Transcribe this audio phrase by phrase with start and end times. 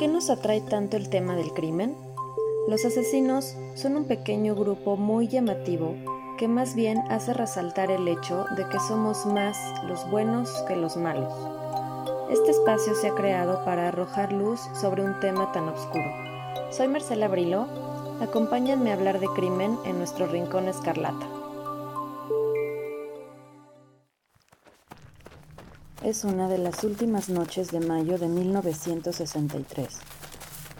[0.00, 1.94] qué nos atrae tanto el tema del crimen?
[2.68, 5.94] Los asesinos son un pequeño grupo muy llamativo
[6.38, 10.96] que más bien hace resaltar el hecho de que somos más los buenos que los
[10.96, 11.34] malos.
[12.30, 16.10] Este espacio se ha creado para arrojar luz sobre un tema tan oscuro.
[16.70, 17.66] Soy Marcela Brilo,
[18.22, 21.39] acompáñenme a hablar de crimen en nuestro rincón escarlata.
[26.10, 30.00] Es una de las últimas noches de mayo de 1963,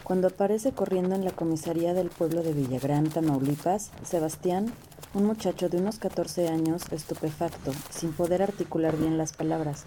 [0.03, 4.73] cuando aparece corriendo en la comisaría del pueblo de Villagrán, Tamaulipas, Sebastián,
[5.13, 9.85] un muchacho de unos 14 años, estupefacto, sin poder articular bien las palabras.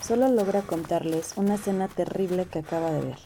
[0.00, 3.18] Solo logra contarles una escena terrible que acaba de ver.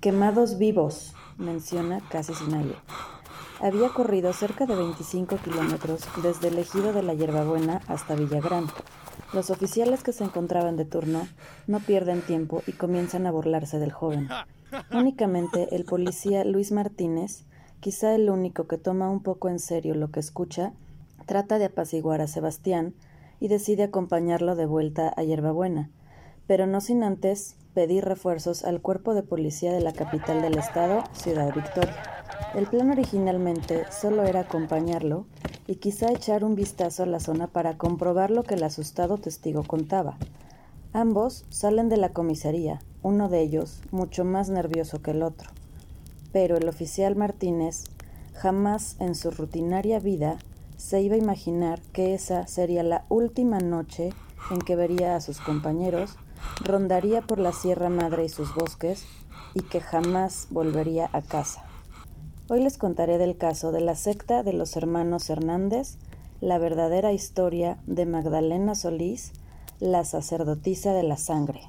[0.00, 2.76] Quemados vivos, menciona casi sin aire.
[3.62, 8.66] Había corrido cerca de 25 kilómetros desde el ejido de la Hierbabuena hasta Villagrán,
[9.32, 11.26] los oficiales que se encontraban de turno
[11.66, 14.28] no pierden tiempo y comienzan a burlarse del joven.
[14.92, 17.44] Únicamente el policía Luis Martínez,
[17.80, 20.72] quizá el único que toma un poco en serio lo que escucha,
[21.26, 22.94] trata de apaciguar a Sebastián
[23.40, 25.90] y decide acompañarlo de vuelta a Hierbabuena,
[26.46, 31.04] pero no sin antes pedir refuerzos al cuerpo de policía de la capital del estado,
[31.12, 31.94] Ciudad Victoria.
[32.54, 35.26] El plan originalmente solo era acompañarlo
[35.66, 39.64] y quizá echar un vistazo a la zona para comprobar lo que el asustado testigo
[39.64, 40.16] contaba.
[40.94, 45.50] Ambos salen de la comisaría, uno de ellos mucho más nervioso que el otro.
[46.32, 47.84] Pero el oficial Martínez
[48.32, 50.38] jamás en su rutinaria vida
[50.78, 54.10] se iba a imaginar que esa sería la última noche
[54.50, 56.16] en que vería a sus compañeros,
[56.64, 59.04] rondaría por la Sierra Madre y sus bosques
[59.52, 61.67] y que jamás volvería a casa.
[62.50, 65.96] Hoy les contaré del caso de la secta de los hermanos Hernández,
[66.40, 69.32] la verdadera historia de Magdalena Solís,
[69.80, 71.60] la sacerdotisa de la sangre.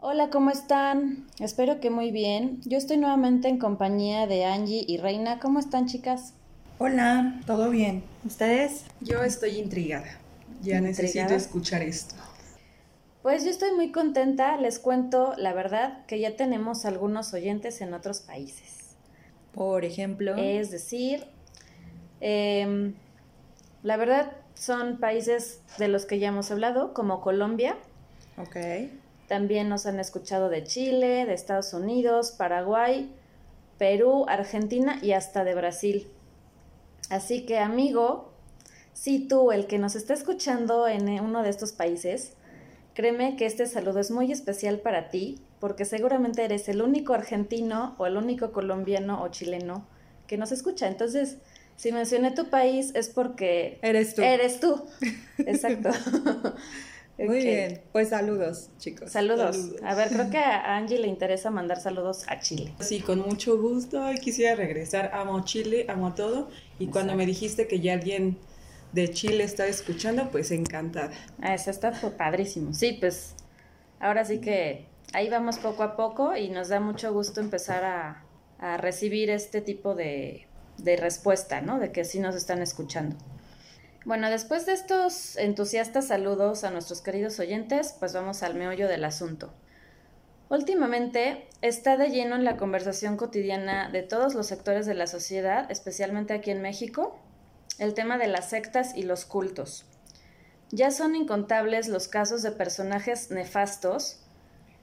[0.00, 1.24] Hola, ¿cómo están?
[1.38, 2.60] Espero que muy bien.
[2.66, 5.38] Yo estoy nuevamente en compañía de Angie y Reina.
[5.40, 6.34] ¿Cómo están, chicas?
[6.78, 8.02] Hola, ¿todo bien?
[8.22, 8.84] ¿Ustedes?
[9.00, 10.18] Yo estoy intrigada.
[10.62, 12.16] Ya necesito escuchar esto.
[13.22, 17.92] Pues yo estoy muy contenta, les cuento la verdad que ya tenemos algunos oyentes en
[17.92, 18.96] otros países.
[19.52, 20.36] Por ejemplo.
[20.36, 21.26] Es decir,
[22.20, 22.94] em,
[23.82, 27.76] la verdad son países de los que ya hemos hablado, como Colombia.
[28.38, 28.56] Ok.
[29.28, 33.14] También nos han escuchado de Chile, de Estados Unidos, Paraguay,
[33.76, 36.08] Perú, Argentina y hasta de Brasil.
[37.10, 38.32] Así que amigo,
[38.94, 42.34] si tú, el que nos está escuchando en uno de estos países,
[42.94, 47.94] Créeme que este saludo es muy especial para ti, porque seguramente eres el único argentino
[47.98, 49.86] o el único colombiano o chileno
[50.26, 50.88] que nos escucha.
[50.88, 51.38] Entonces,
[51.76, 54.22] si mencioné tu país es porque eres tú.
[54.22, 54.84] Eres tú.
[55.38, 55.90] Exacto.
[57.18, 59.12] Muy bien, pues saludos, chicos.
[59.12, 59.72] Saludos.
[59.82, 62.72] A ver, creo que a Angie le interesa mandar saludos a Chile.
[62.80, 64.02] Sí, con mucho gusto.
[64.22, 65.10] Quisiera regresar.
[65.12, 66.48] Amo Chile, amo todo.
[66.78, 68.38] Y cuando me dijiste que ya alguien
[68.92, 71.12] de Chile está escuchando, pues encantada.
[71.40, 72.74] Ah, eso está padrísimo.
[72.74, 73.34] Sí, pues
[74.00, 78.24] ahora sí que ahí vamos poco a poco y nos da mucho gusto empezar a,
[78.76, 80.46] recibir este tipo de,
[80.76, 81.78] de, respuesta, ¿no?
[81.78, 83.16] De que sí nos están escuchando.
[84.04, 89.04] Bueno, después de estos entusiastas saludos a nuestros queridos oyentes, pues vamos al meollo del
[89.04, 89.50] asunto.
[90.50, 95.70] Últimamente está de lleno en la conversación cotidiana de todos los sectores de la sociedad,
[95.70, 97.18] especialmente aquí en México,
[97.80, 99.86] el tema de las sectas y los cultos.
[100.70, 104.20] Ya son incontables los casos de personajes nefastos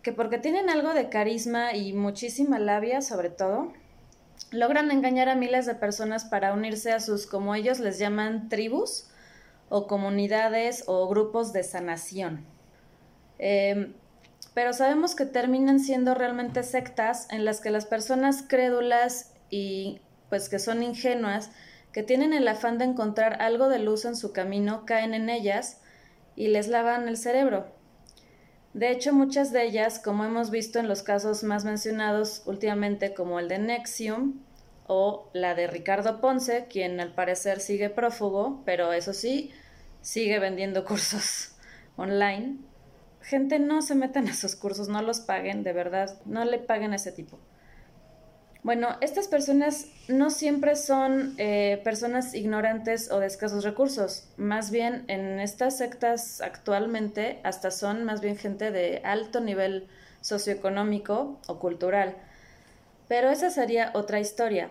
[0.01, 3.73] que porque tienen algo de carisma y muchísima labia sobre todo,
[4.51, 9.07] logran engañar a miles de personas para unirse a sus, como ellos les llaman, tribus
[9.69, 12.45] o comunidades o grupos de sanación.
[13.37, 13.93] Em,
[14.53, 20.49] pero sabemos que terminan siendo realmente sectas en las que las personas crédulas y pues
[20.49, 21.51] que son ingenuas
[21.97, 25.81] que tienen el afán de encontrar algo de luz en su camino caen en ellas
[26.35, 27.65] y les lavan el cerebro.
[28.75, 33.39] De hecho, muchas de ellas, como hemos visto en los casos más mencionados últimamente, como
[33.39, 34.43] el de Nexium
[34.85, 39.51] o la de Ricardo Ponce, quien al parecer sigue prófugo, pero eso sí,
[40.01, 41.55] sigue vendiendo cursos
[41.95, 42.57] online.
[43.21, 46.93] Gente, no se metan a esos cursos, no los paguen, de verdad, no le paguen
[46.93, 47.39] a ese tipo.
[48.63, 55.05] Bueno, estas personas no siempre son eh, personas ignorantes o de escasos recursos, más bien
[55.07, 59.87] en estas sectas actualmente hasta son más bien gente de alto nivel
[60.21, 62.15] socioeconómico o cultural.
[63.07, 64.69] Pero esa sería otra historia.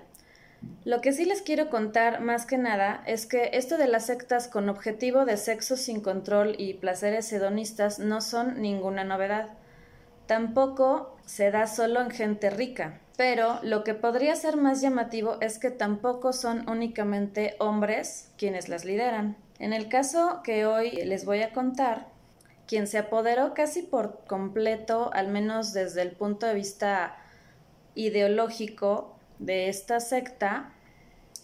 [0.84, 4.48] Lo que sí les quiero contar más que nada es que esto de las sectas
[4.48, 9.48] con objetivo de sexo sin control y placeres hedonistas no son ninguna novedad.
[10.26, 15.58] Tampoco se da solo en gente rica, pero lo que podría ser más llamativo es
[15.58, 19.36] que tampoco son únicamente hombres quienes las lideran.
[19.58, 22.08] En el caso que hoy les voy a contar,
[22.66, 27.16] quien se apoderó casi por completo, al menos desde el punto de vista
[27.94, 30.72] ideológico de esta secta,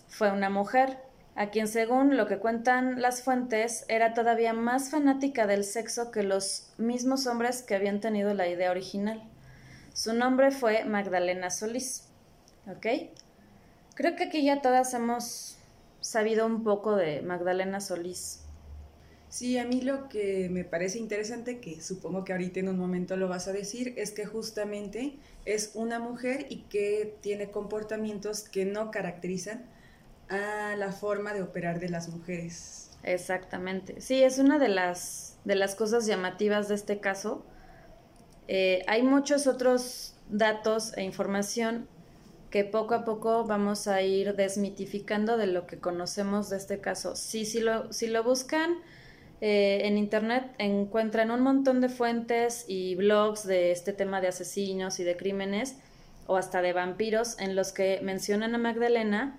[0.08, 0.98] fue una mujer,
[1.34, 6.22] a quien según lo que cuentan las fuentes era todavía más fanática del sexo que
[6.22, 9.31] los mismos hombres que habían tenido la idea original.
[9.92, 12.08] Su nombre fue Magdalena Solís.
[12.66, 12.86] ¿Ok?
[13.94, 15.58] Creo que aquí ya todas hemos
[16.00, 18.40] sabido un poco de Magdalena Solís.
[19.28, 23.16] Sí, a mí lo que me parece interesante, que supongo que ahorita en un momento
[23.16, 25.16] lo vas a decir, es que justamente
[25.46, 29.64] es una mujer y que tiene comportamientos que no caracterizan
[30.28, 32.90] a la forma de operar de las mujeres.
[33.04, 34.00] Exactamente.
[34.00, 37.44] Sí, es una de las, de las cosas llamativas de este caso.
[38.48, 41.88] Eh, hay muchos otros datos e información
[42.50, 47.16] que poco a poco vamos a ir desmitificando de lo que conocemos de este caso.
[47.16, 48.76] Sí, si lo, si lo buscan
[49.40, 55.00] eh, en internet encuentran un montón de fuentes y blogs de este tema de asesinos
[55.00, 55.76] y de crímenes
[56.26, 59.38] o hasta de vampiros en los que mencionan a Magdalena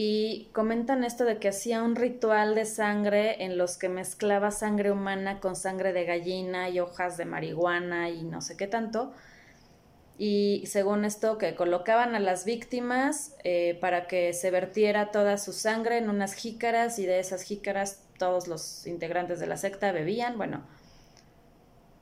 [0.00, 4.92] y comentan esto de que hacía un ritual de sangre en los que mezclaba sangre
[4.92, 9.12] humana con sangre de gallina y hojas de marihuana y no sé qué tanto.
[10.16, 15.52] Y según esto, que colocaban a las víctimas eh, para que se vertiera toda su
[15.52, 20.38] sangre en unas jícaras y de esas jícaras todos los integrantes de la secta bebían,
[20.38, 20.62] bueno,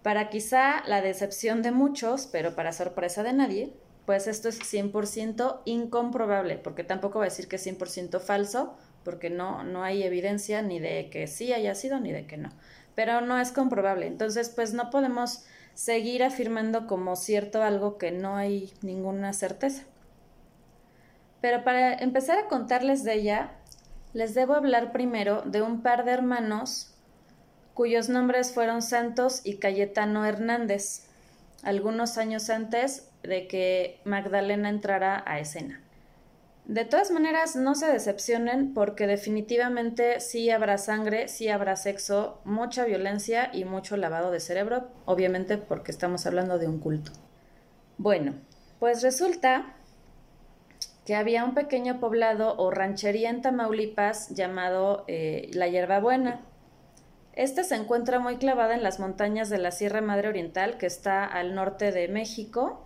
[0.03, 3.73] para quizá la decepción de muchos, pero para sorpresa de nadie,
[4.07, 9.31] pues esto es 100% incomprobable, porque tampoco voy a decir que es 100% falso, porque
[9.31, 12.51] no, no hay evidencia ni de que sí haya sido ni de que no,
[12.95, 14.07] pero no es comprobable.
[14.07, 15.45] Entonces, pues no podemos
[15.75, 19.83] seguir afirmando como cierto algo que no hay ninguna certeza.
[21.41, 23.51] Pero para empezar a contarles de ella,
[24.13, 26.95] les debo hablar primero de un par de hermanos
[27.75, 31.03] cuyos nombres fueron Santos y Cayetano Hernández,
[31.63, 35.83] algunos años antes de que Magdalena entrara a escena.
[36.67, 42.85] De todas maneras, no se decepcionen porque definitivamente sí habrá sangre, sí habrá sexo, mucha
[42.85, 47.13] violencia y mucho lavado de cerebro, obviamente porque estamos hablando de un culto.
[47.99, 48.35] Bueno,
[48.81, 49.77] pues resulta
[51.07, 56.41] que había un pequeño poblado o ranchería en Tamaulipas llamado eh, La Hierbabuena.
[57.33, 61.25] Esta se encuentra muy clavada en las montañas de la Sierra Madre Oriental, que está
[61.25, 62.86] al norte de México,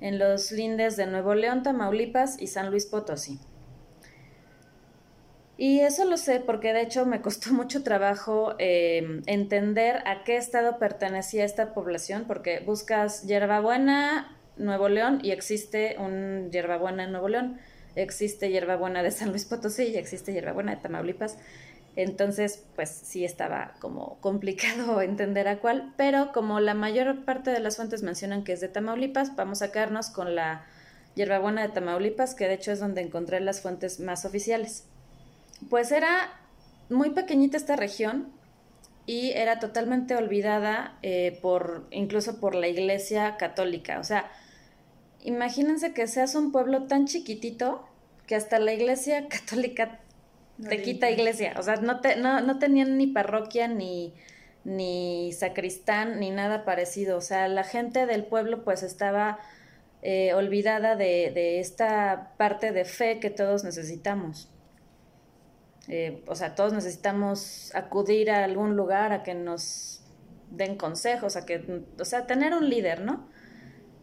[0.00, 3.38] en los lindes de Nuevo León, Tamaulipas y San Luis Potosí.
[5.56, 10.36] Y eso lo sé porque de hecho me costó mucho trabajo em, entender a qué
[10.36, 17.28] estado pertenecía esta población, porque buscas hierbabuena Nuevo León y existe un hierbabuena en Nuevo
[17.28, 17.58] León,
[17.96, 21.38] existe hierbabuena de San Luis Potosí y existe hierbabuena de Tamaulipas.
[21.96, 27.60] Entonces, pues sí estaba como complicado entender a cuál, pero como la mayor parte de
[27.60, 30.64] las fuentes mencionan que es de Tamaulipas, vamos a quedarnos con la
[31.14, 34.84] hierbabuena de Tamaulipas, que de hecho es donde encontré las fuentes más oficiales.
[35.70, 36.32] Pues era
[36.90, 38.32] muy pequeñita esta región
[39.06, 44.00] y era totalmente olvidada eh, por incluso por la Iglesia Católica.
[44.00, 44.30] O sea,
[45.22, 47.86] imagínense que seas un pueblo tan chiquitito
[48.26, 50.00] que hasta la iglesia católica
[50.62, 51.54] te quita iglesia.
[51.58, 54.14] O sea, no, te, no, tenían ni parroquia, ni,
[54.64, 57.16] ni sacristán, ni nada parecido.
[57.16, 59.38] O sea, la gente del pueblo pues estaba
[60.02, 64.50] eh, olvidada de, de, esta parte de fe que todos necesitamos.
[65.88, 70.02] Eh, o sea, todos necesitamos acudir a algún lugar a que nos
[70.50, 73.28] den consejos, a que, o sea, tener un líder, ¿no?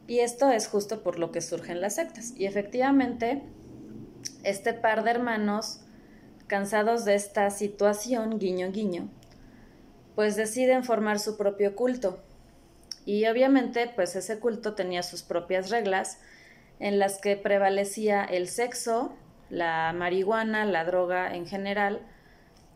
[0.07, 2.33] Y esto es justo por lo que surgen las sectas.
[2.35, 3.43] Y efectivamente,
[4.43, 5.81] este par de hermanos,
[6.51, 9.07] cansados de esta situación, guiño, guiño,
[10.15, 12.19] pues deciden formar su propio culto.
[13.05, 16.19] Y obviamente, pues ese culto tenía sus propias reglas
[16.81, 19.13] en las que prevalecía el sexo,
[19.49, 22.01] la marihuana, la droga en general,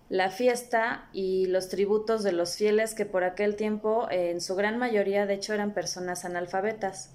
[0.07, 4.77] la fiesta y los tributos de los fieles que por aquel tiempo en su gran
[4.77, 7.11] mayoría de hecho eran personas analfabetas.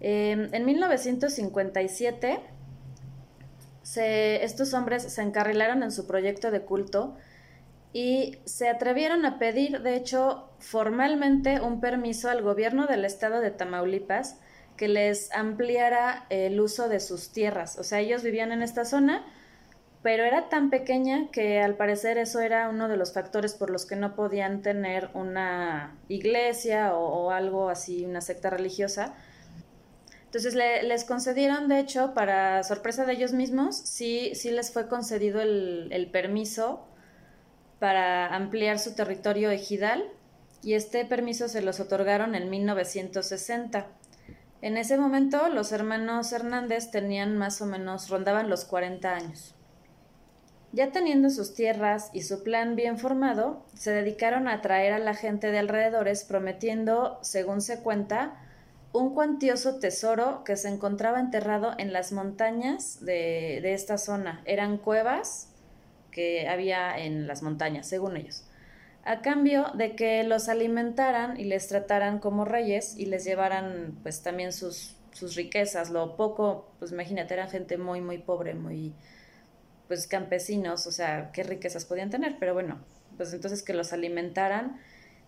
[0.00, 2.40] Em, en 1957,
[3.94, 7.16] estos hombres se encarrilaron en su proyecto de culto
[7.92, 13.50] y se atrevieron a pedir, de hecho, formalmente un permiso al gobierno del estado de
[13.50, 14.38] Tamaulipas
[14.76, 17.78] que les ampliara el uso de sus tierras.
[17.78, 19.24] O sea, ellos vivían en esta zona,
[20.02, 23.86] pero era tan pequeña que al parecer eso era uno de los factores por los
[23.86, 29.14] que no podían tener una iglesia o, algo así, una secta religiosa.
[30.26, 35.40] Entonces les concedieron, de hecho, para sorpresa de ellos mismos, sí, sí les fue concedido
[35.40, 36.86] el, el permiso
[37.78, 40.04] para ampliar su territorio ejidal
[40.62, 43.86] y este permiso se los otorgaron en 1960.
[44.62, 49.54] En ese momento los hermanos Hernández tenían más o menos, rondaban los 40 años.
[50.72, 55.14] Ya teniendo sus tierras y su plan bien formado, se dedicaron a atraer a la
[55.14, 58.42] gente de alrededores prometiendo, según se cuenta,
[58.96, 64.42] un cuantioso tesoro que se encontraba enterrado en las montañas de, de esta zona.
[64.44, 65.52] Eran cuevas
[66.10, 68.46] que había en las montañas, según ellos
[69.06, 74.20] a cambio de que los alimentaran y les trataran como reyes y les llevaran pues
[74.22, 78.92] también sus, sus riquezas, lo poco, pues imagínate, eran gente muy, muy pobre, muy,
[79.86, 82.80] pues campesinos, o sea, qué riquezas podían tener, pero bueno,
[83.16, 84.80] pues entonces que los alimentaran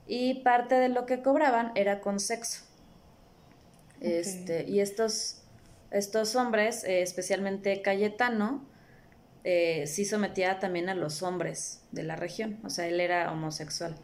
[0.09, 2.65] y parte de lo que cobraban era con sexo.
[4.01, 5.43] Este, y estos,
[5.91, 8.65] estos hombres, eh, especialmente Cayetano,
[9.45, 13.97] eh, sí sometía también a los hombres de la región, o sea, él era homosexual.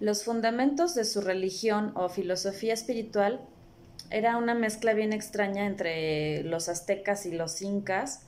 [0.00, 3.40] Los fundamentos de su religión o filosofía espiritual
[4.10, 8.22] era una mezcla bien extraña entre los aztecas y los incas,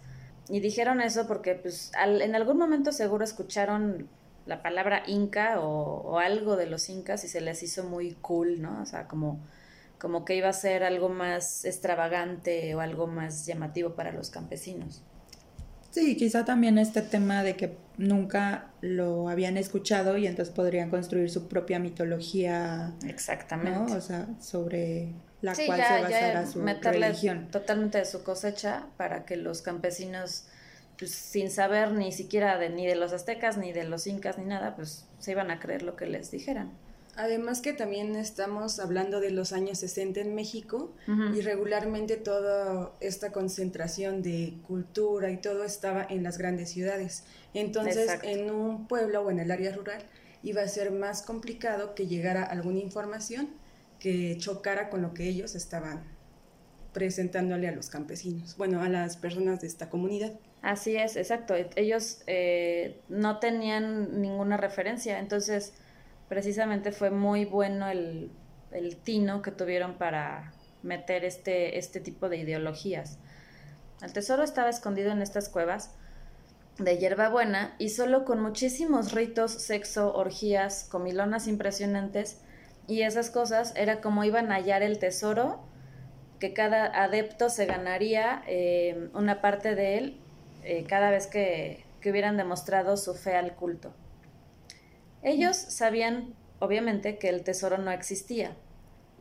[0.49, 4.09] y dijeron eso porque pues, en algún momento seguro escucharon
[4.47, 8.83] la palabra inca o, algo de los incas y se les hizo muy cool, ¿no?
[8.83, 9.39] O sea, como,
[10.01, 15.03] como que iba a ser algo más extravagante o algo más llamativo para los campesinos.
[15.91, 21.31] Sí, quizá también este tema de que nunca lo habían escuchado y entonces podrían construir
[21.31, 22.93] su propia mitología.
[23.07, 23.93] Exactamente.
[23.93, 27.49] O sea, sobre la cual se basará su religión.
[27.51, 30.45] Totalmente de su cosecha para que los campesinos,
[30.97, 34.45] pues, sin saber ni siquiera de, ni de los aztecas, ni de los incas, ni
[34.45, 36.71] nada, pues se iban a creer lo que les dijeran.
[37.21, 40.95] Además que también estamos hablando de los años 60 en México
[41.35, 47.25] y regularmente toda esta concentración de cultura y todo estaba en las grandes ciudades.
[47.53, 50.03] Entonces, en un pueblo o en el área rural
[50.43, 53.51] iba a ser más complicado que llegara alguna información
[53.99, 56.03] que chocara con lo que ellos estaban
[56.95, 60.33] presentándole a los campesinos, bueno, a las personas de esta comunidad.
[60.63, 61.55] Así es, exacto.
[61.77, 65.75] Ellos eh, no tenían ninguna referencia, entonces
[66.31, 68.31] precisamente fue muy bueno el,
[69.03, 73.19] tino que tuvieron para meter este, este tipo de ideologías.
[74.01, 75.93] El tesoro estaba escondido en estas cuevas
[76.79, 82.39] de hierbabuena y solo con muchísimos ritos, sexo, orgías, comilonas impresionantes
[82.87, 85.59] y esas cosas era como iban a hallar el tesoro,
[86.39, 90.21] que cada adepto se ganaría eh, una parte de él
[90.63, 93.93] eh, cada vez que hubieran demostrado su fe al culto.
[95.23, 98.57] Ellos sabían, obviamente, que el tesoro no existía.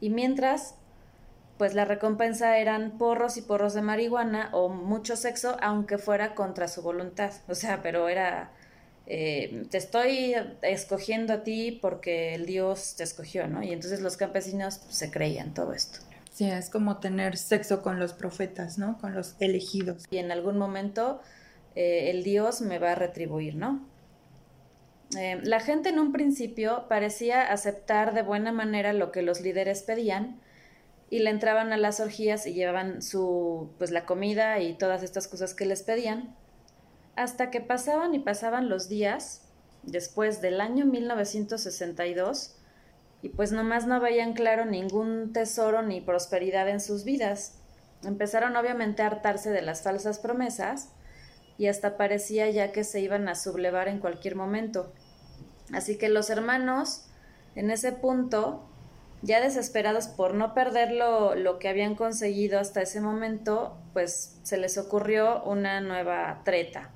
[0.01, 0.75] Y mientras,
[1.57, 6.67] pues la recompensa eran porros y porros de marihuana o mucho sexo, aunque fuera contra
[6.67, 7.33] su voluntad.
[7.47, 8.51] O sea, pero era,
[9.07, 13.61] eh, te estoy escogiendo a ti porque el Dios te escogió, ¿no?
[13.61, 15.99] Y entonces los campesinos se creían todo esto.
[16.31, 18.97] Sí, es como tener sexo con los profetas, ¿no?
[18.99, 20.05] Con los elegidos.
[20.09, 21.19] Y en algún momento
[21.75, 23.88] eh, el Dios me va a retribuir, ¿no?
[25.17, 29.81] Eh, la gente en un principio parecía aceptar de buena manera lo que los líderes
[29.81, 30.39] pedían
[31.09, 35.27] y le entraban a las orgías y llevaban su pues la comida y todas estas
[35.27, 36.35] cosas que les pedían
[37.15, 39.41] hasta que pasaban y pasaban los días
[39.83, 42.55] después del año 1962
[43.21, 47.55] y pues nomás no veían claro ningún tesoro ni prosperidad en sus vidas.
[48.03, 50.89] Empezaron obviamente a hartarse de las falsas promesas
[51.57, 54.93] y hasta parecía ya que se iban a sublevar en cualquier momento.
[55.73, 57.05] Así que los hermanos,
[57.55, 58.65] en ese punto,
[59.21, 64.57] ya desesperados por no perder lo, lo, que habían conseguido hasta ese momento, pues se
[64.57, 66.91] les ocurrió una nueva treta.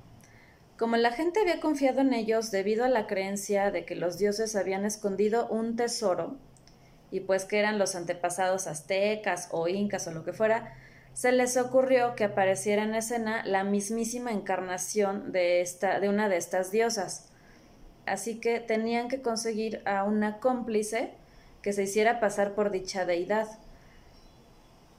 [0.78, 4.56] Como la gente había confiado en ellos debido a la creencia de que los dioses
[4.56, 6.36] habían escondido un tesoro,
[7.10, 10.74] y pues que eran los antepasados aztecas o incas o lo que fuera,
[11.12, 16.38] se les ocurrió que apareciera en escena la mismísima encarnación de, esta, de una de
[16.38, 17.30] estas diosas.
[18.06, 21.12] Así que tenían que conseguir a una cómplice
[21.62, 23.48] que se hiciera pasar por dicha deidad.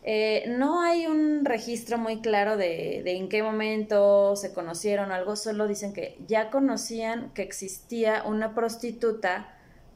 [0.03, 5.35] Eh, no hay un registro muy claro de, en qué momento se conocieron o algo,
[5.35, 9.49] solo dicen que ya conocían que existía una prostituta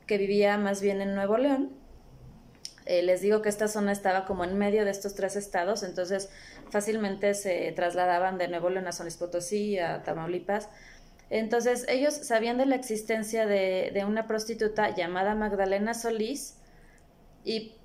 [0.07, 1.77] que vivía más bien en Nuevo León
[2.85, 6.29] Eh, les digo que esta zona estaba como en medio de estos tres estados, entonces
[6.71, 10.69] fácilmente se trasladaban de Nuevo León a San Potosí, a Tamaulipas.
[11.29, 16.57] Entonces ellos sabían de la existencia de, de una prostituta llamada Magdalena Solís
[17.43, 17.75] y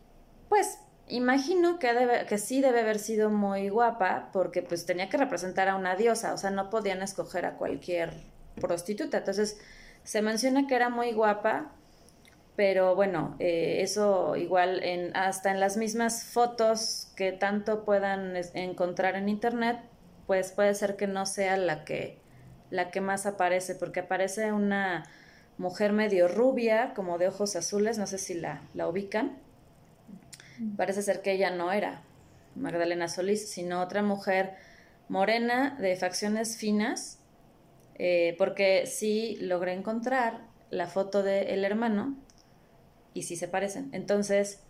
[0.48, 5.16] pues imagino que, debe, que sí debe haber sido muy guapa porque pues tenía que
[5.16, 8.12] representar a una diosa, o sea, no podían escoger a cualquier
[8.60, 9.18] prostituta.
[9.18, 9.60] Entonces
[10.02, 11.72] se menciona que era muy guapa,
[12.56, 19.16] pero bueno, eh, eso igual en, hasta en las mismas fotos que tanto puedan encontrar
[19.16, 19.78] en internet,
[20.26, 22.18] pues puede ser que no sea la que,
[22.74, 25.04] la que más aparece, porque aparece una
[25.58, 29.38] mujer medio rubia, como de ojos azules, no sé si la, la ubican.
[30.76, 32.02] Parece ser que ella no era
[32.56, 34.54] Magdalena Solís, sino otra mujer
[35.08, 37.20] morena de facciones finas,
[37.94, 40.40] eh, porque sí logré encontrar
[40.70, 42.16] la foto del hermano
[43.12, 43.88] y sí se parecen.
[43.92, 44.64] Entonces,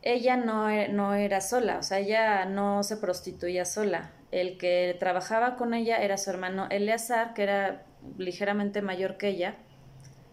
[0.00, 4.12] ella no, e, no era sola, o sea, ella no se prostituía sola.
[4.32, 7.84] El que trabajaba con ella era su hermano Eleazar, que era
[8.18, 9.56] ligeramente mayor que ella.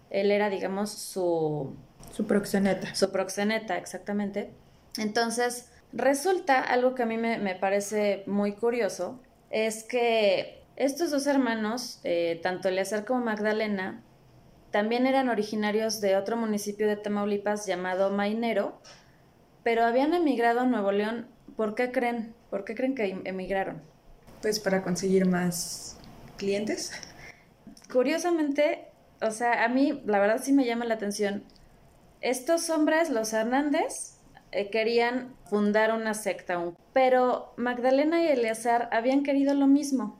[0.10, 1.76] Él era, digamos, su...
[2.12, 2.96] Su proxeneta.
[2.96, 4.52] Su proxeneta, exactamente.
[4.98, 11.28] Entonces, resulta, algo que a mí me, me parece muy curioso, es que estos dos
[11.28, 14.02] hermanos, eh, tanto Eleazar como Magdalena,
[14.72, 18.80] también eran originarios de otro municipio de Tamaulipas llamado Mainero,
[19.64, 21.28] pero habían emigrado a Nuevo León.
[21.58, 22.34] ¿Por qué creen?
[22.50, 23.89] ¿Por qué creen que emigraron?
[24.42, 25.98] Pues para conseguir más
[26.38, 26.92] clientes.
[27.92, 28.86] Curiosamente,
[29.22, 31.44] o sea, a mí la verdad sí me llama la atención.
[32.22, 34.16] Estos hombres, los Hernández,
[34.52, 36.60] eh, querían fundar una secta,
[36.94, 40.18] pero Magdalena y Eleazar habían querido lo mismo.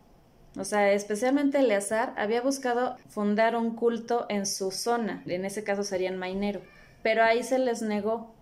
[0.58, 5.84] O sea, especialmente Eleazar había buscado fundar un culto en su zona, en ese caso
[5.84, 6.62] serían Mainero,
[7.02, 8.34] pero ahí se les negó.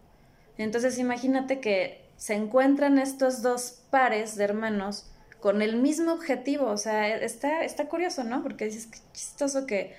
[0.57, 6.77] Entonces imagínate que se encuentran estos dos pares de hermanos con el mismo objetivo, o
[6.77, 8.43] sea, está, está curioso, ¿no?
[8.43, 9.95] Porque dices, qué chistoso que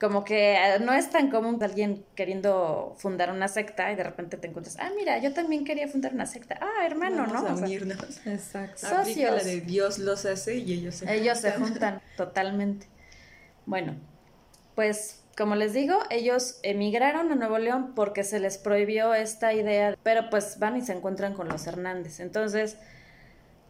[0.00, 4.38] como que ah, no es tan común alguien queriendo fundar una secta y de repente
[4.38, 6.58] te encuentras, ah, mira, yo también quería fundar una secta.
[6.60, 7.48] Ah, hermano, Vamos ¿no?
[7.48, 7.98] A unirnos.
[8.26, 8.86] Exacto.
[8.88, 9.36] Socios.
[9.36, 12.86] la de Dios los hace y ellos se Ellos se juntan totalmente.
[13.66, 13.94] Bueno,
[14.74, 19.96] pues como les digo, ellos emigraron a Nuevo León porque se les prohibió esta idea,
[20.02, 22.20] pero pues van y se encuentran con los Hernández.
[22.20, 22.78] Entonces,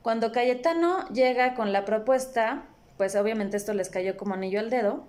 [0.02, 2.64] cuando Cayetano llega con la propuesta,
[2.96, 5.06] pues obviamente esto les cayó como anillo al dedo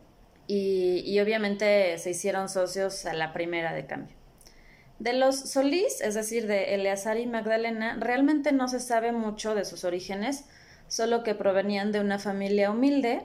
[0.47, 4.15] y, obviamente se hicieron socios a la primera de cambio.
[4.99, 9.65] De los Solís, es decir, de Eleazar y Magdalena, realmente no se sabe mucho de
[9.65, 10.45] sus orígenes,
[10.87, 13.21] solo que provenían de una familia humilde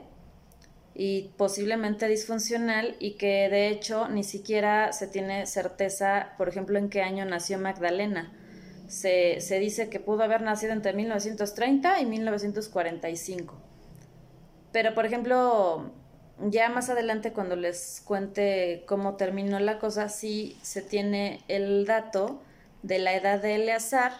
[0.95, 6.89] y posiblemente disfuncional y que de hecho ni siquiera se tiene certeza, por ejemplo, en
[6.89, 8.31] qué año nació Magdalena.
[8.87, 13.55] Se, se dice que pudo haber nacido entre 1930 y 1945.
[14.71, 15.91] Pero, por ejemplo,
[16.39, 22.41] ya más adelante cuando les cuente cómo terminó la cosa, sí se tiene el dato
[22.83, 24.11] de la edad de Eleazar,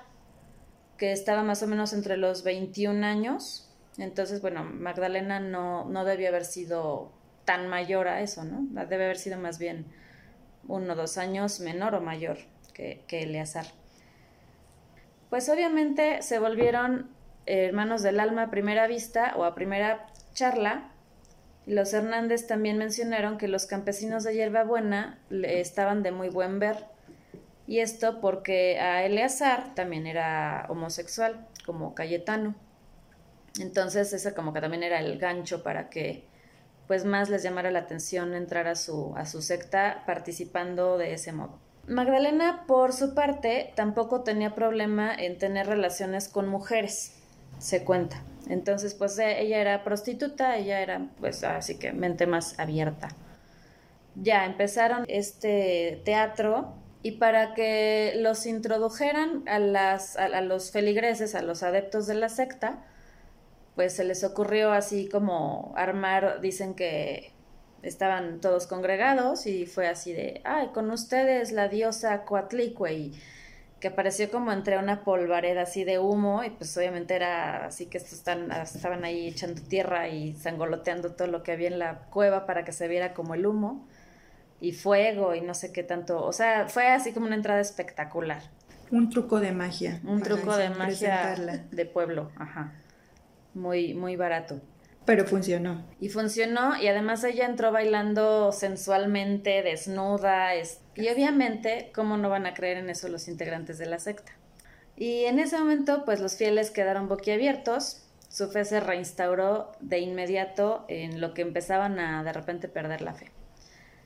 [0.98, 3.70] que estaba más o menos entre los 21 años.
[3.98, 7.12] Entonces, bueno, Magdalena no, no debió haber sido
[7.46, 8.66] tan mayor a eso, ¿no?
[8.86, 9.86] Debe haber sido más bien
[10.68, 12.38] uno o dos años menor o mayor
[12.74, 13.68] que, que Eleazar.
[15.30, 17.10] Pues obviamente se volvieron
[17.46, 20.92] hermanos del alma a primera vista o a primera charla,
[21.68, 26.86] los Hernández también mencionaron que los campesinos de Hierbabuena estaban de muy buen ver.
[27.68, 32.56] Y esto porque a Eleazar también era homosexual, como Cayetano.
[33.60, 36.26] Entonces ese como que también era el gancho para que
[36.88, 41.34] pues más les llamara la atención entrar a su, a su secta participando de ese
[41.34, 41.60] modo.
[41.88, 47.14] Magdalena, por su parte, tampoco tenía problema en tener relaciones con mujeres,
[47.60, 48.22] se cuenta.
[48.50, 53.08] Entonces, pues e, ella era prostituta, ella era, pues así que mente más abierta.
[54.16, 56.74] Ya empezaron este teatro
[57.04, 62.28] y para que los introdujeran a, las, a, los feligreses, a los adeptos de la
[62.28, 62.84] secta,
[63.76, 67.32] pues se les ocurrió así como armar, dicen que
[67.84, 73.12] estaban todos congregados y fue así de, ay, con ustedes la diosa Coatlicue
[73.80, 78.00] que apareció como entre una polvareda así de humo y pues obviamente era así que
[78.00, 82.46] estos están, estaban ahí echando tierra y sangoloteando todo lo que había en la cueva
[82.46, 83.88] para que se viera como el humo
[84.60, 88.42] y fuego y no sé qué tanto, o sea, fue así como una entrada espectacular.
[88.90, 90.00] Un truco de magia.
[90.04, 91.36] Un truco de magia
[91.70, 92.74] de pueblo, ajá.
[93.54, 94.62] Muy, muy barato.
[95.08, 95.86] Pero funcionó.
[96.02, 100.52] Y funcionó y además ella entró bailando sensualmente, desnuda.
[100.96, 104.34] Y obviamente, ¿cómo no van a creer en eso los integrantes de la secta?
[104.98, 108.04] Y en ese momento, pues los fieles quedaron boquiabiertos.
[108.28, 113.14] Su fe se reinstauró de inmediato en lo que empezaban a de repente perder la
[113.14, 113.32] fe.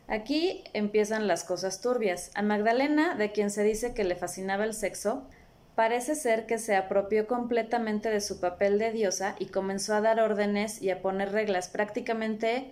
[0.07, 2.29] Aquí empiezan las cosas turbias.
[2.35, 5.27] A Magdalena, de quien se dice que le fascinaba el sexo,
[5.75, 10.19] Parece ser que se apropió completamente de su papel de diosa y comenzó a dar
[10.19, 11.69] órdenes y a poner reglas.
[11.69, 12.71] Prácticamente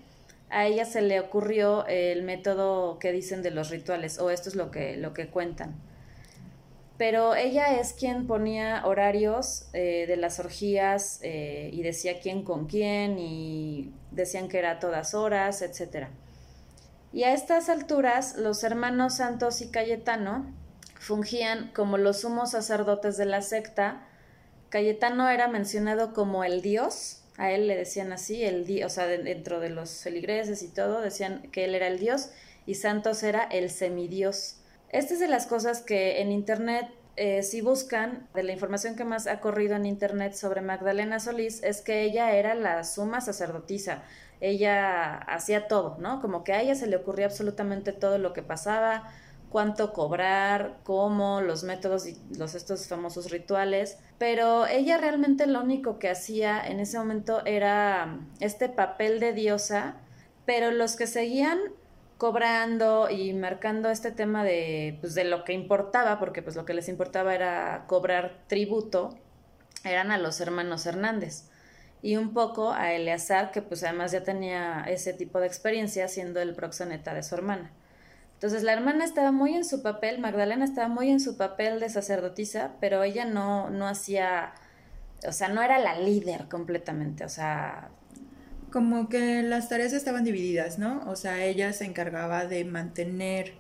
[0.49, 4.55] a ella se le ocurrió el método que dicen de los rituales, o esto es
[4.55, 5.75] lo que, lo que cuentan.
[6.97, 12.67] Pero ella es quien ponía horarios eh, de las orgías eh, y decía quién con
[12.67, 16.07] quién y decían que era a todas horas, etc.
[17.13, 20.53] Y a estas alturas los hermanos Santos y Cayetano
[20.99, 24.05] fungían como los sumos sacerdotes de la secta.
[24.69, 29.07] Cayetano era mencionado como el dios, a él le decían así, el dios, o sea,
[29.07, 32.29] dentro de los feligreses y todo, decían que él era el dios
[32.65, 34.57] y Santos era el semidios.
[34.89, 39.05] Esta es de las cosas que en internet, eh, si buscan, de la información que
[39.05, 44.03] más ha corrido en internet sobre Magdalena Solís, es que ella era la suma sacerdotisa.
[44.41, 46.21] Ella hacía todo, ¿no?
[46.21, 49.09] Como que a ella se le ocurría absolutamente todo lo que pasaba,
[49.49, 55.99] cuánto cobrar, cómo, los métodos y los estos famosos rituales, pero ella realmente lo único
[55.99, 59.95] que hacía en ese momento era este papel de diosa,
[60.45, 61.59] pero los que seguían
[62.17, 66.73] cobrando y marcando este tema de, pues, de lo que importaba, porque pues lo que
[66.73, 69.17] les importaba era cobrar tributo,
[69.83, 71.45] eran a los hermanos Hernández
[72.01, 76.41] y un poco a Eleazar, que pues además ya tenía ese tipo de experiencia siendo
[76.41, 77.71] el proxeneta de su hermana.
[78.39, 81.89] Entonces la hermana estaba muy en su papel, Magdalena estaba muy en su papel de
[81.89, 84.53] sacerdotisa, pero ella no, no hacía,
[85.27, 87.89] o sea, no era la líder completamente, o sea...
[88.71, 91.03] Como que las tareas estaban divididas, ¿no?
[91.07, 93.55] O sea, ella se encargaba de mantener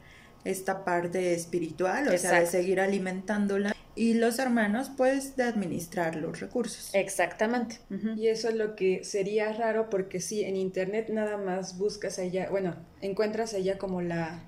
[0.45, 6.39] esta parte espiritual, o sea, de seguir alimentándola y los hermanos pues de administrar los
[6.39, 6.91] recursos.
[6.93, 7.79] Exactamente.
[8.15, 12.21] Y eso es lo que sería raro porque si en internet nada más buscas a
[12.21, 14.39] ella, bueno, encuentras a ella como la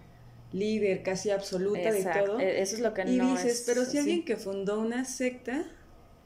[0.54, 2.40] líder casi absoluta de todo.
[2.40, 5.66] E-, eso es lo que y dices, pero si alguien que fundó una secta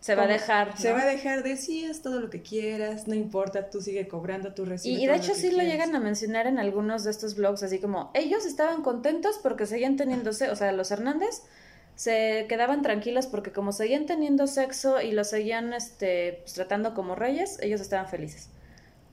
[0.05, 0.77] se va a dejar.
[0.77, 4.53] Se va a dejar de sí, todo lo que quieras, no importa, tú sigue cobrando,
[4.53, 4.99] tu recibes.
[4.99, 8.11] Y, de hecho sí lo llegan a mencionar en algunos de estos blogs, así como
[8.13, 11.41] ellos estaban contentos porque seguían teniéndose, o sea, los Hernández
[11.95, 17.15] se quedaban tranquilos porque como seguían teniendo sexo y lo seguían este, pues, tratando como
[17.15, 18.49] reyes, ellos estaban felices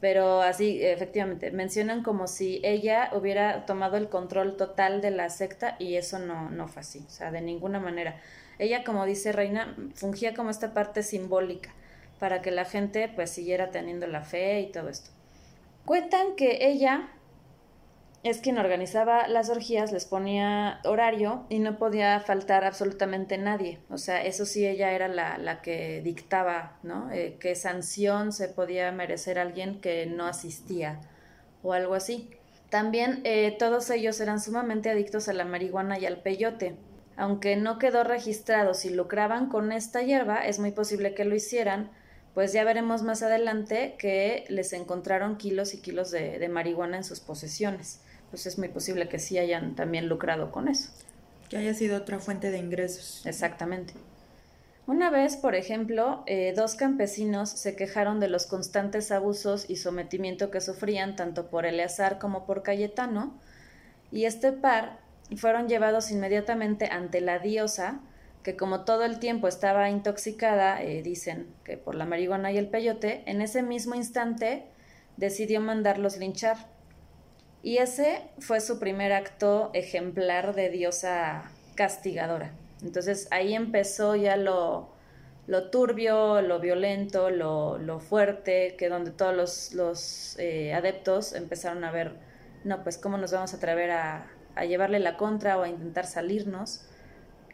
[0.02, 5.76] pero así, efectivamente, mencionan como si ella hubiera tomado el control total de la secta
[5.78, 8.20] y eso no, no fue así, o sea, de ninguna manera.
[8.58, 11.72] Ella, como dice Reina, fungía como esta parte simbólica
[12.18, 15.10] para que la gente pues siguiera teniendo la fe y todo esto.
[15.84, 17.08] Cuentan que ella
[18.22, 23.80] es quien organizaba las orgías, les ponía horario y no podía faltar absolutamente nadie.
[23.90, 27.10] O sea, eso sí, ella era la, la que dictaba, ¿no?
[27.10, 31.00] Eh, qué sanción se podía merecer alguien que no asistía
[31.64, 32.30] o algo así.
[32.70, 36.76] También eh, todos ellos eran sumamente adictos a la marihuana y al peyote.
[37.16, 41.90] Aunque no quedó registrado si lucraban con esta hierba, es muy posible que lo hicieran,
[42.34, 47.20] pues ya veremos más adelante que les encontraron kilos y kilos de marihuana en sus
[47.20, 48.00] posesiones
[48.32, 50.88] pues es muy posible que sí hayan también lucrado con eso.
[51.50, 53.26] Que haya sido otra fuente de ingresos.
[53.26, 53.92] Exactamente.
[54.86, 60.50] Una vez, por ejemplo, eh, dos campesinos se quejaron de los constantes abusos y sometimiento
[60.50, 63.38] que sufrían tanto por Eleazar como por Cayetano,
[64.10, 64.98] y este par
[65.36, 68.00] fueron llevados inmediatamente ante la diosa,
[68.42, 72.68] que como todo el tiempo estaba intoxicada, eh, dicen que por la marihuana y el
[72.68, 74.64] peyote, en ese mismo instante
[75.18, 76.56] decidió mandarlos linchar.
[77.62, 82.52] Y ese fue su primer acto ejemplar de diosa castigadora.
[82.82, 84.90] Entonces ahí empezó ya lo,
[85.46, 91.84] lo turbio, lo violento, lo, lo, fuerte, que donde todos los, los eh, adeptos empezaron
[91.84, 92.14] a ver,
[92.64, 96.06] no, pues cómo nos vamos a atrever a, a llevarle la contra o a intentar
[96.06, 96.86] salirnos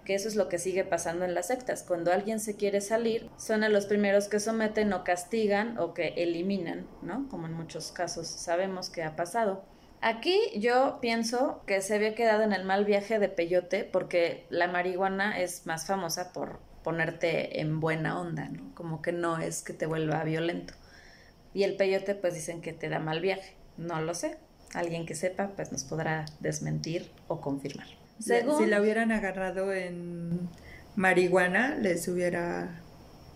[0.09, 1.83] que eso es lo que sigue pasando en las sectas.
[1.87, 6.15] Cuando alguien se quiere salir, son a los primeros que someten o castigan o que
[6.17, 7.29] eliminan, ¿no?
[7.29, 9.65] Como en muchos casos sabemos que ha pasado.
[10.01, 14.69] Aquí yo pienso que se había quedado en el mal viaje de peyote porque la
[14.69, 18.75] marihuana es más famosa por ponerte en buena onda, ¿no?
[18.75, 20.75] Como que no es que te vuelva violento.
[21.53, 23.57] Y el peyote pues dicen que te da mal viaje.
[23.77, 24.39] No lo sé.
[24.75, 27.89] Alguien que sepa pues nos podrá desmentir o confirmar.
[28.21, 30.49] Si la hubieran agarrado en
[30.97, 32.83] marihuana les hubiera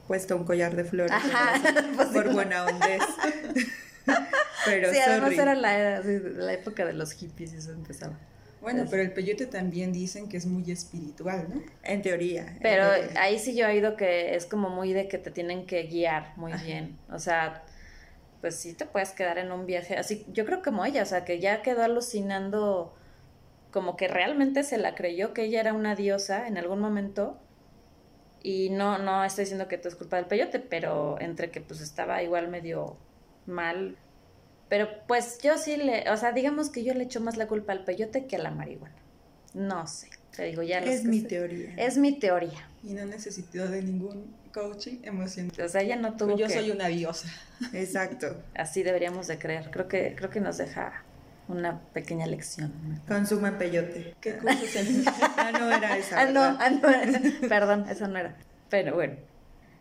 [0.06, 1.16] puesto un collar de flores
[1.96, 2.86] pues por buena onda.
[4.64, 8.18] pero sí, además era la, la época de los hippies y eso empezaba.
[8.62, 11.62] Bueno, pero el peyote también dicen que es muy espiritual, ¿no?
[11.82, 12.56] En teoría.
[12.62, 12.84] Pero
[13.16, 16.32] ahí sí yo he oído que es como muy de que te tienen que guiar
[16.36, 16.96] muy bien.
[17.10, 17.64] O sea,
[18.40, 20.24] pues sí te puedes quedar en un viaje así.
[20.32, 22.94] Yo creo como ella, o sea, que ya quedó alucinando,
[23.72, 27.40] como que realmente se la creyó que ella era una diosa en algún momento.
[28.44, 31.80] Y no, no estoy diciendo que esto es culpa del peyote, pero entre que pues
[31.80, 32.96] estaba igual medio
[33.46, 33.96] mal
[34.72, 37.72] pero pues yo sí le, o sea, digamos que yo le echo más la culpa
[37.74, 38.94] al peyote que a la marihuana.
[39.52, 40.78] No sé, te digo ya.
[40.78, 41.74] Es mi teoría.
[41.76, 42.70] Es mi teoría.
[42.82, 45.52] Y no necesito de ningún coaching emocional.
[45.62, 47.28] O sea, ella no tuvo Yo soy una diosa.
[47.74, 48.42] Exacto.
[48.54, 49.68] Así deberíamos de creer.
[49.70, 51.04] Creo que, creo que nos deja
[51.48, 52.72] una pequeña lección.
[53.06, 54.14] Consume peyote.
[54.22, 54.38] ¿Qué
[55.36, 56.18] ah, no era esa.
[56.18, 56.80] Ah, no, ah, no,
[57.50, 58.38] perdón, eso no era.
[58.70, 59.16] Pero bueno.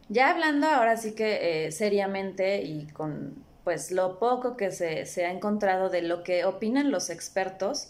[0.09, 5.31] Ya hablando ahora sí que eh, seriamente y con pues lo poco que se, ha
[5.31, 7.89] encontrado de lo que opinan los expertos,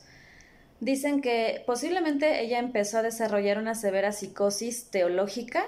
[0.79, 5.65] dicen que posiblemente ella empezó a desarrollar una severa psicosis teológica,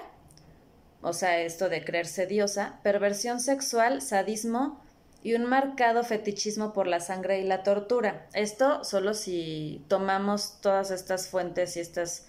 [1.00, 4.82] o sea, esto de creerse diosa, perversión sexual, sadismo
[5.22, 8.26] y un marcado fetichismo por la sangre y la tortura.
[8.34, 12.24] Esto solo si tomamos todas estas fuentes y estos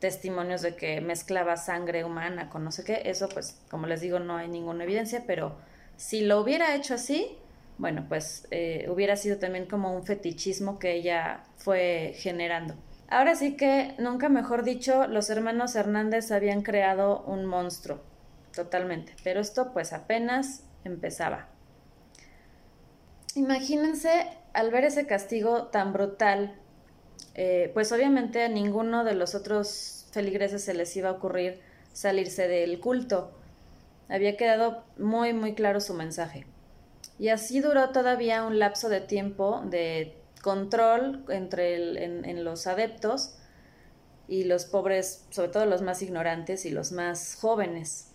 [0.00, 4.18] testimonios de que mezclaba sangre humana con no sé qué, eso pues como les digo
[4.18, 5.56] no hay ninguna evidencia, pero
[6.00, 7.36] si lo hubiera hecho así,
[7.76, 12.74] bueno, pues eh, hubiera sido también como un fetichismo que ella fue generando.
[13.08, 18.00] Ahora sí que, nunca mejor dicho, los hermanos Hernández habían creado un monstruo,
[18.54, 21.48] totalmente, pero esto pues apenas empezaba.
[23.34, 26.54] Imagínense al ver ese castigo tan brutal,
[27.34, 31.60] eh, pues obviamente a ninguno de los otros feligreses se les iba a ocurrir
[31.92, 33.34] salirse del culto
[34.10, 36.46] había quedado muy, muy claro su mensaje.
[37.18, 43.36] Y así duró todavía un lapso de tiempo de control entre en, los adeptos
[44.26, 48.12] y los pobres, sobre todo los más ignorantes y los más jóvenes.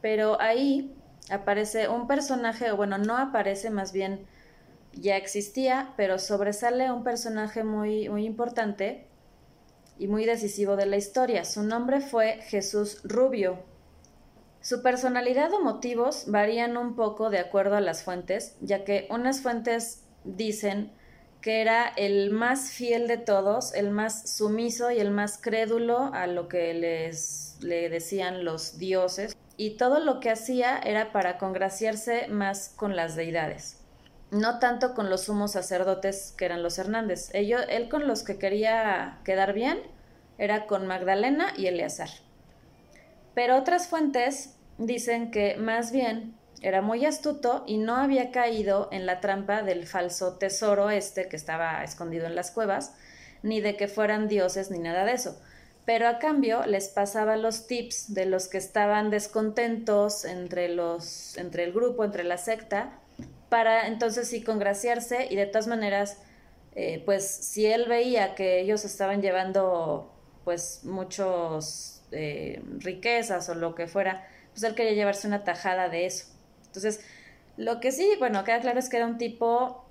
[0.00, 0.94] Pero ahí
[1.30, 4.26] aparece un personaje, bueno, no aparece, más bien
[4.92, 9.06] ya existía, pero sobresale un personaje muy, muy importante
[9.98, 11.44] y muy decisivo de la historia.
[11.44, 13.58] Su nombre fue Jesús Rubio,
[14.64, 19.42] su personalidad o motivos varían un poco de acuerdo a las fuentes, ya que unas
[19.42, 20.90] fuentes dicen
[21.42, 26.26] que era el más fiel de todos, el más sumiso y el más crédulo a
[26.26, 32.28] lo que les le decían los dioses, y todo lo que hacía era para congraciarse
[32.28, 33.82] más con las deidades,
[34.30, 37.28] no tanto con los sumos sacerdotes que eran los Hernández.
[37.34, 39.82] él con los que quería quedar bien
[40.38, 42.08] era con Magdalena y Eleazar.
[43.34, 49.06] Pero otras fuentes dicen que más bien era muy astuto y no había caído en
[49.06, 52.94] la trampa del falso tesoro este que estaba escondido en las cuevas,
[53.42, 55.38] ni de que fueran dioses ni nada de eso.
[55.84, 61.64] Pero a cambio les pasaba los tips de los que estaban descontentos entre los entre
[61.64, 62.98] el grupo, entre la secta,
[63.50, 66.18] para entonces sí congraciarse y de todas maneras
[66.74, 70.10] eh, pues si él veía que ellos estaban llevando
[70.44, 76.06] pues muchos eh, riquezas o lo que fuera pues él quería llevarse una tajada de
[76.06, 76.26] eso.
[76.66, 77.04] Entonces,
[77.56, 79.84] lo que sí, bueno, queda claro es que era un tipo,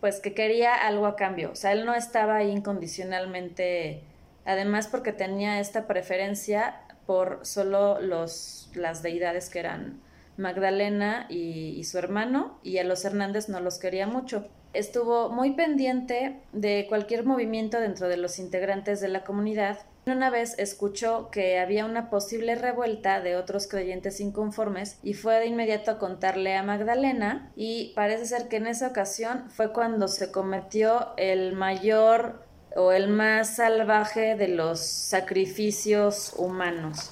[0.00, 1.50] pues que quería algo a cambio.
[1.52, 4.02] O sea, él no estaba ahí incondicionalmente,
[4.44, 10.00] además porque tenía esta preferencia por solo los, las deidades que eran
[10.36, 15.52] Magdalena y, y su hermano, y a los Hernández no los quería mucho estuvo muy
[15.52, 19.78] pendiente de cualquier movimiento dentro de los integrantes de la comunidad
[20.08, 25.46] una vez escuchó que había una posible revuelta de otros creyentes inconformes y fue de
[25.46, 30.30] inmediato a contarle a Magdalena y parece ser que en esa ocasión fue cuando se
[30.30, 32.44] cometió el mayor
[32.76, 37.10] o el más salvaje de los sacrificios humanos.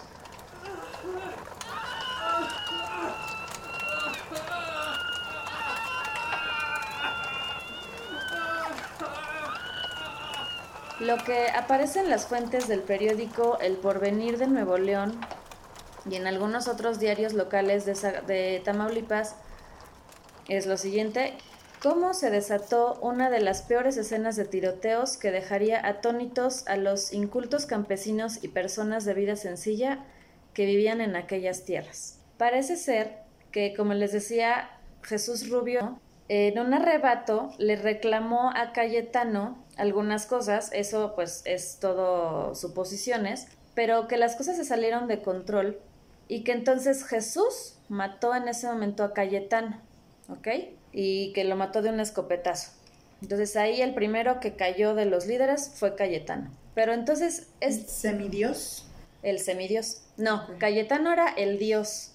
[11.04, 15.20] Lo que aparece en las fuentes del periódico El Porvenir de Nuevo León
[16.10, 19.36] y en algunos otros diarios locales de, Tamaulipas
[20.48, 21.34] es lo siguiente.
[21.82, 27.12] ¿Cómo se desató una de las peores escenas de tiroteos que dejaría atónitos a los
[27.12, 30.06] incultos campesinos y personas de vida sencilla
[30.54, 32.18] que vivían en aquellas tierras?
[32.38, 33.18] Parece ser
[33.52, 34.70] que, como les decía,
[35.02, 42.54] Jesús Rubio en un arrebato le reclamó a Cayetano algunas cosas, eso pues es todo
[42.54, 45.78] suposiciones, pero que las cosas se salieron de control
[46.28, 49.80] y que entonces Jesús mató en ese momento a Cayetano,
[50.28, 50.48] ¿ok?
[50.92, 52.70] Y que lo mató de un escopetazo.
[53.20, 56.50] Entonces ahí el primero que cayó de los líderes fue Cayetano.
[56.74, 57.90] Pero entonces es...
[57.90, 58.86] ¿Semidios?
[59.22, 60.02] El semidios.
[60.16, 62.12] No, Cayetano era el dios.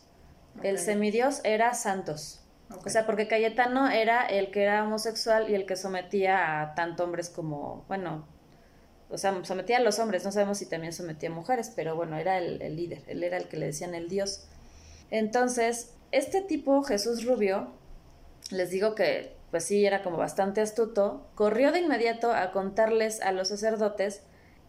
[0.62, 2.39] El semidios era Santos.
[2.70, 7.04] O sea, porque Cayetano era el que era homosexual y el que sometía a tanto
[7.04, 8.28] hombres como, bueno,
[9.10, 12.18] o sea, sometía a los hombres, no sabemos si también sometía a mujeres, pero bueno,
[12.18, 14.48] era el, el líder, él era el que le decían el dios.
[15.10, 17.72] Entonces, este tipo, Jesús Rubio,
[18.52, 23.32] les digo que pues sí, era como bastante astuto, corrió de inmediato a contarles a
[23.32, 24.22] los sacerdotes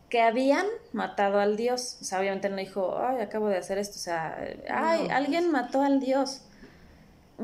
[0.08, 1.98] que habían matado al dios.
[2.00, 3.96] O sea, obviamente no dijo, ay, acabo de hacer esto.
[3.96, 4.36] O sea,
[4.68, 6.42] ay, alguien mató al dios.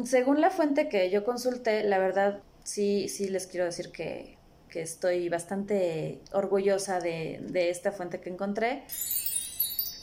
[0.05, 4.37] Según la fuente que yo consulté, la verdad, sí, sí les quiero decir que,
[4.69, 8.85] que estoy bastante orgullosa de, de esta fuente que encontré.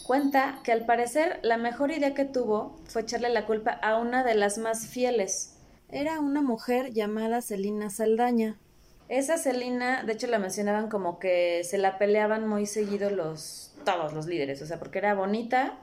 [0.05, 4.23] Cuenta que al parecer la mejor idea que tuvo fue echarle la culpa a una
[4.23, 5.53] de las más fieles
[5.93, 8.57] era una mujer llamada Celina Saldaña.
[9.09, 14.13] Esa Celina, de hecho la mencionaban como que se la peleaban muy seguido los todos
[14.13, 15.77] los líderes, o sea, porque era bonita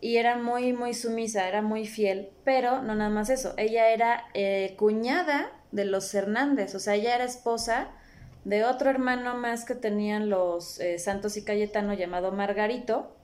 [0.00, 4.24] y era muy muy sumisa, era muy fiel, pero no nada más eso, ella era
[4.34, 7.88] eh, cuñada de los Hernández, o sea, ella era esposa
[8.44, 13.14] de otro hermano más que tenían los eh, Santos y Cayetano llamado Margarito,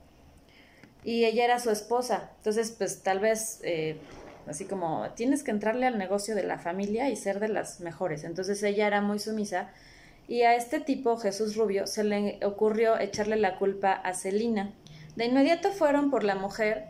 [1.05, 2.33] y ella era su esposa.
[2.39, 3.97] Entonces, pues tal vez eh,
[4.47, 8.25] así como tienes que entrarle al negocio de la familia y ser de las mejores.
[8.25, 9.71] Entonces ella era muy sumisa
[10.29, 14.73] y a este tipo, Jesús Rubio, se le ocurrió echarle la culpa a Celina.
[15.17, 16.89] De inmediato fueron por la mujer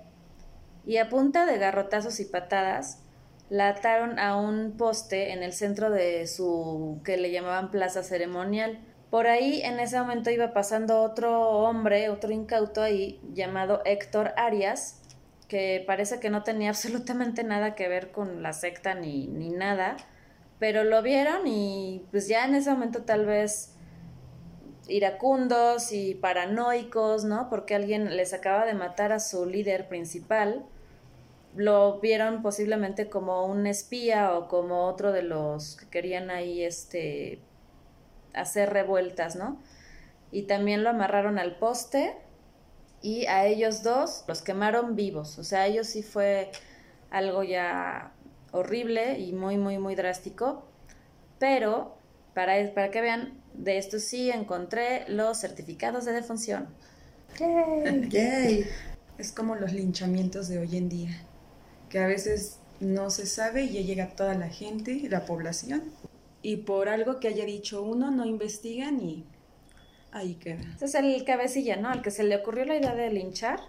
[0.84, 3.00] y a punta de garrotazos y patadas
[3.48, 8.80] la ataron a un poste en el centro de su que le llamaban plaza ceremonial.
[9.10, 15.00] Por ahí en ese momento iba pasando otro hombre, otro incauto ahí, llamado Héctor Arias,
[15.46, 19.96] que parece que no tenía absolutamente nada que ver con la secta ni, ni nada,
[20.58, 23.75] pero lo vieron y pues ya en ese momento tal vez
[24.88, 27.48] iracundos y paranoicos, ¿no?
[27.50, 30.64] Porque alguien les acaba de matar a su líder principal,
[31.56, 37.40] lo vieron posiblemente como un espía o como otro de los que querían ahí este
[38.34, 39.58] hacer revueltas, ¿no?
[40.30, 42.14] Y también lo amarraron al poste
[43.00, 45.38] y a ellos dos los quemaron vivos.
[45.38, 46.50] O sea, ellos sí fue
[47.10, 48.12] algo ya
[48.52, 50.64] horrible y muy, muy, muy drástico.
[51.38, 51.96] Pero
[52.34, 56.68] para, para que vean, de esto sí encontré los certificados de defunción.
[57.38, 58.66] ¡Yay!
[59.18, 61.16] Es como los linchamientos de hoy en día,
[61.88, 65.82] que a veces no se sabe y ya llega toda la gente, la población,
[66.42, 69.24] y por algo que haya dicho uno no investigan y
[70.16, 70.62] Ahí queda.
[70.76, 71.90] Ese es el cabecilla, ¿no?
[71.90, 73.60] Al que se le ocurrió la idea de linchar.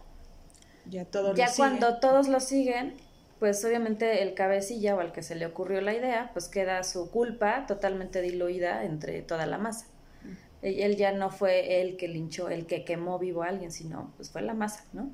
[0.85, 2.95] Ya todos Ya cuando todos lo siguen,
[3.39, 7.11] pues obviamente el cabecilla o al que se le ocurrió la idea, pues queda su
[7.11, 9.87] culpa totalmente diluida entre toda la masa.
[10.63, 14.31] Él ya no fue el que linchó, el que quemó vivo a alguien, sino pues
[14.31, 15.11] fue la masa, ¿no?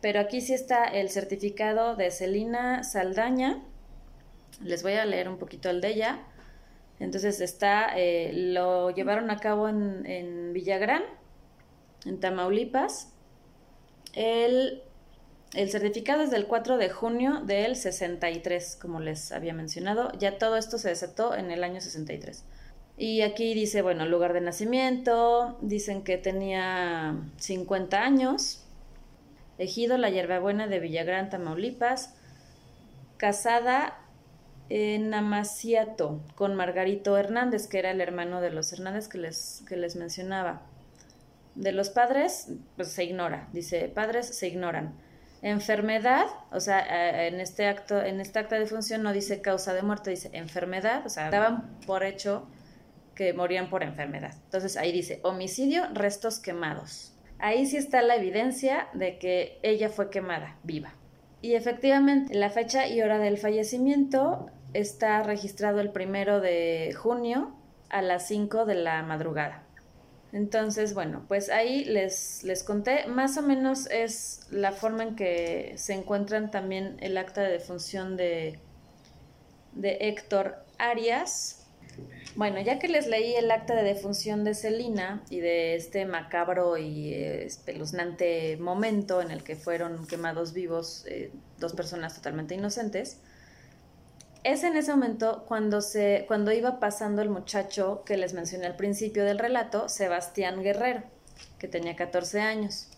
[0.00, 3.62] Pero aquí sí está el certificado de Celina Saldaña.
[4.62, 6.20] Les voy a leer un poquito el de ella.
[7.00, 11.02] Entonces está, eh, lo llevaron a cabo en, en, Villagrán,
[12.04, 13.12] en Tamaulipas.
[14.12, 14.82] El,
[15.54, 20.12] el certificado es del 4 de junio del 63, como les había mencionado.
[20.18, 22.44] Ya todo esto se desató en el año 63.
[22.96, 28.64] Y aquí dice, bueno, lugar de nacimiento, dicen que tenía 50 años,
[29.58, 32.14] ejido La Hierbabuena de Villagrán, Tamaulipas,
[33.16, 33.98] casada
[34.68, 39.76] en Amaciato con Margarito Hernández, que era el hermano de los Hernández que les, que
[39.76, 40.62] les mencionaba.
[41.54, 44.94] De los padres, pues se ignora, dice, padres se ignoran.
[45.46, 49.82] Enfermedad, o sea, en este acto, en este acta de función no dice causa de
[49.82, 52.46] muerte, dice enfermedad, o sea, daban por hecho
[53.14, 54.32] que morían por enfermedad.
[54.46, 57.12] Entonces ahí dice homicidio, restos quemados.
[57.38, 60.94] Ahí sí está la evidencia de que ella fue quemada, viva.
[61.42, 67.54] Y efectivamente, la fecha y hora del fallecimiento está registrado el primero de junio
[67.90, 69.63] a las 5 de la madrugada.
[70.34, 75.74] Entonces, bueno, pues ahí les, les conté, más o menos es la forma en que
[75.76, 78.58] se encuentran también el acta de defunción de,
[79.74, 81.64] de Héctor Arias,
[82.34, 86.78] bueno, ya que les leí el acta de defunción de Celina y de este macabro
[86.78, 91.30] y espeluznante momento en el que fueron quemados vivos eh,
[91.60, 93.20] dos personas totalmente inocentes,
[94.44, 98.76] es en ese momento cuando, se, cuando iba pasando el muchacho que les mencioné al
[98.76, 101.02] principio del relato, Sebastián Guerrero,
[101.58, 102.88] que tenía 14 años.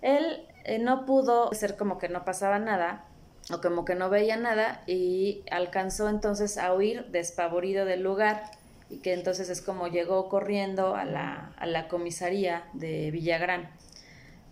[0.00, 3.04] Él eh, no pudo ser como que no pasaba nada
[3.52, 8.44] o como que no veía nada y alcanzó entonces a huir despavorido del lugar
[8.88, 13.68] y que entonces es como llegó corriendo a la, a la comisaría de Villagrán.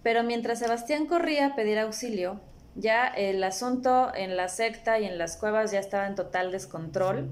[0.03, 2.41] Pero mientras Sebastián corría a pedir auxilio,
[2.79, 7.29] ya el asunto en la secta y en las cuevas ya estaba en total descontrol,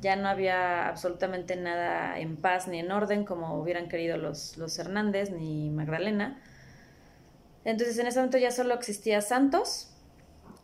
[0.00, 4.78] ya no había absolutamente nada en paz ni en orden como hubieran querido los, los
[4.78, 6.40] Hernández ni Magdalena.
[7.64, 9.90] Entonces en ese momento ya solo existía Santos,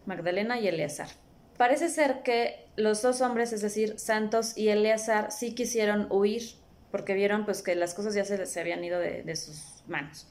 [0.07, 1.09] Magdalena y Eleazar.
[1.57, 6.43] Parece ser que los dos hombres, es decir, Santos y Eleazar, sí quisieron huir
[6.93, 10.29] porque vieron pues que las cosas ya se, se habían ido de, de sus manos.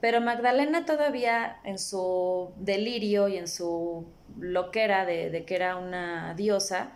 [0.00, 4.06] Pero Magdalena todavía en su delirio y en su
[4.38, 6.92] loquera de, que era una diosa,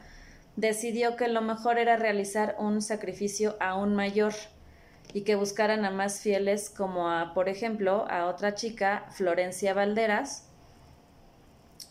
[0.56, 4.34] decidió que lo mejor era realizar un sacrificio aún mayor
[5.14, 10.46] y que buscaran a más fieles como a, por ejemplo, a otra chica, Florencia Valderas.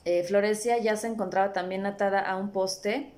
[0.06, 3.12] Eh, Florencia ya se encontraba también atada a un poste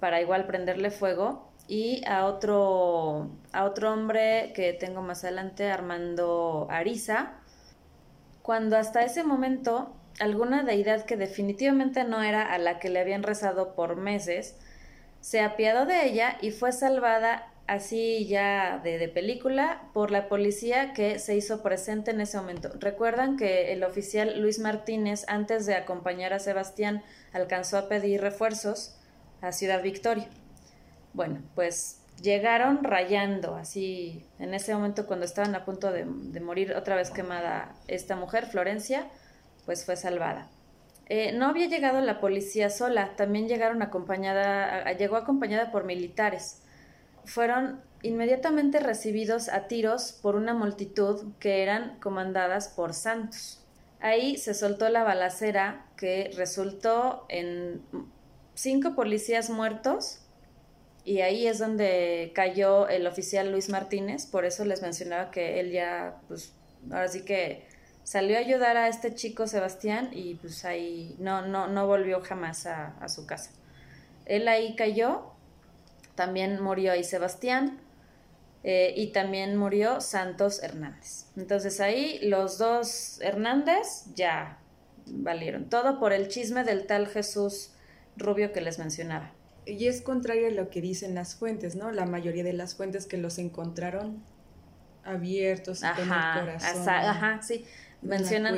[0.00, 6.66] para igual prenderle fuego y a otro, a otro hombre que tengo más adelante, Armando
[6.68, 7.34] Ariza,
[8.42, 13.22] cuando hasta ese momento alguna deidad que definitivamente no era a la que le habían
[13.22, 14.56] rezado por meses,
[15.20, 20.92] se apiadó de ella y fue salvada así ya de, de, película por la policía
[20.92, 22.70] que se hizo presente en ese momento.
[22.80, 28.96] Recuerdan que el oficial Luis Martínez, antes de acompañar a Sebastián, alcanzó a pedir refuerzos
[29.40, 30.28] a Ciudad Victoria.
[31.12, 36.96] Bueno, pues llegaron rayando, así en ese momento cuando estaban a punto de, morir otra
[36.96, 39.08] vez quemada esta mujer, Florencia,
[39.64, 40.48] pues fue salvada.
[41.08, 46.62] Eh, no había llegado la policía sola, también llegaron acompañada, llegó acompañada por militares.
[47.24, 53.64] Fueron inmediatamente recibidos a tiros por una multitud que eran comandadas por Santos.
[54.00, 57.82] Ahí se soltó la balacera que resultó en
[58.54, 60.20] cinco policías muertos
[61.10, 65.72] y ahí es donde cayó el oficial Luis Martínez, por eso les mencionaba que él
[65.72, 66.52] ya, pues,
[66.88, 67.66] ahora sí que
[68.04, 72.64] salió a ayudar a este chico Sebastián y pues ahí no, no, no volvió jamás
[72.66, 73.50] a, su casa.
[74.24, 75.32] Él ahí cayó,
[76.14, 77.80] también murió ahí Sebastián
[78.62, 81.26] eh, y también murió Santos Hernández.
[81.36, 84.60] Entonces ahí los dos Hernández ya
[85.06, 87.72] valieron, todo por el chisme del tal Jesús
[88.16, 89.32] Rubio que les mencionaba.
[89.66, 91.90] Y es contrario a lo que dicen las fuentes, ¿no?
[91.92, 94.22] La mayoría de las fuentes que los encontraron
[95.04, 96.88] abiertos ajá, con el corazón.
[96.88, 97.64] Ajá, sí.
[98.02, 98.54] Mencionan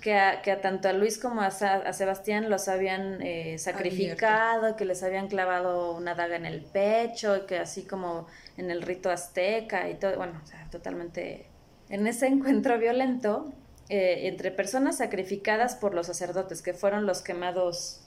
[0.00, 4.58] que a, que a, tanto a Luis como a, a Sebastián los habían eh, sacrificado,
[4.58, 4.76] Abierto.
[4.76, 8.26] que les habían clavado una daga en el pecho, y que así como
[8.56, 11.46] en el rito azteca y todo, bueno, o sea, totalmente...
[11.90, 13.52] En ese encuentro violento,
[13.88, 18.00] eh, entre personas sacrificadas por los sacerdotes, que fueron los quemados,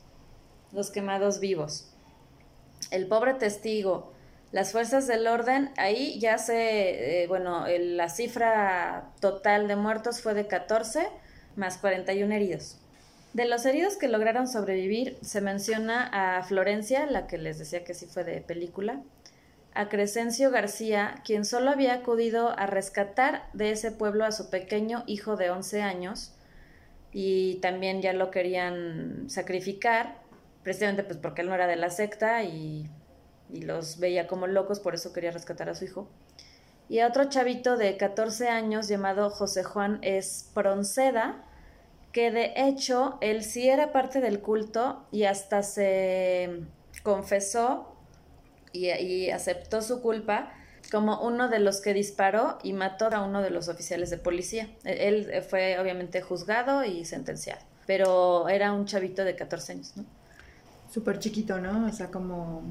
[0.74, 1.95] los quemados vivos,
[2.96, 4.14] el pobre testigo,
[4.52, 10.34] las fuerzas del orden, ahí ya se, eh, bueno, la cifra total de muertos fue
[10.34, 11.10] de 14
[11.56, 12.78] más 41 heridos.
[13.34, 17.94] De los heridos que lograron sobrevivir, se menciona a Florencia, la que les decía que
[17.94, 19.02] sí fue de película,
[19.74, 25.04] a Crescencio García, quien solo había acudido a rescatar de ese pueblo a su pequeño
[25.06, 26.32] hijo de 11 años,
[27.12, 30.18] y también ya lo querían sacrificar,
[30.66, 32.90] precisamente pues porque él no era de la secta y,
[33.52, 36.10] y, los veía como locos, por eso quería rescatar a su hijo.
[36.90, 41.46] Y a otro chavito de 14 años llamado José Juan Espronceda,
[42.12, 46.64] que de hecho él sí era parte del culto y hasta se
[47.04, 47.96] confesó
[48.72, 50.52] y, y aceptó su culpa
[50.92, 54.68] como uno de los que disparó y mató a uno de los oficiales de policía.
[54.84, 60.06] Él fue obviamente juzgado y sentenciado, pero era un chavito de 14 años, ¿no?
[60.92, 61.88] Súper chiquito, ¿no?
[61.88, 62.64] O sea, como...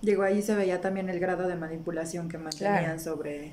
[0.00, 3.00] Digo, ahí se veía también el grado de manipulación que mantenían claro.
[3.00, 3.50] sobre,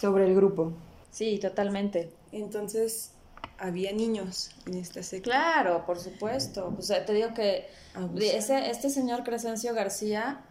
[0.00, 0.72] sobre el grupo.
[1.10, 2.10] Sí, totalmente.
[2.30, 3.12] Entonces,
[3.58, 5.30] había niños en esta secta.
[5.30, 6.74] Claro, por supuesto.
[6.78, 7.68] O sea, te digo que
[8.20, 10.42] ese, este señor Crescencio García,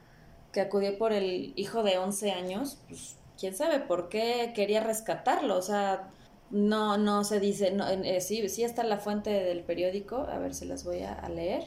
[0.51, 5.57] que acudió por el hijo de 11 años, pues quién sabe por qué quería rescatarlo.
[5.57, 6.09] O sea,
[6.49, 10.53] no, no se dice, no, eh, sí, sí está la fuente del periódico, a ver
[10.55, 11.63] si las voy a, a leer.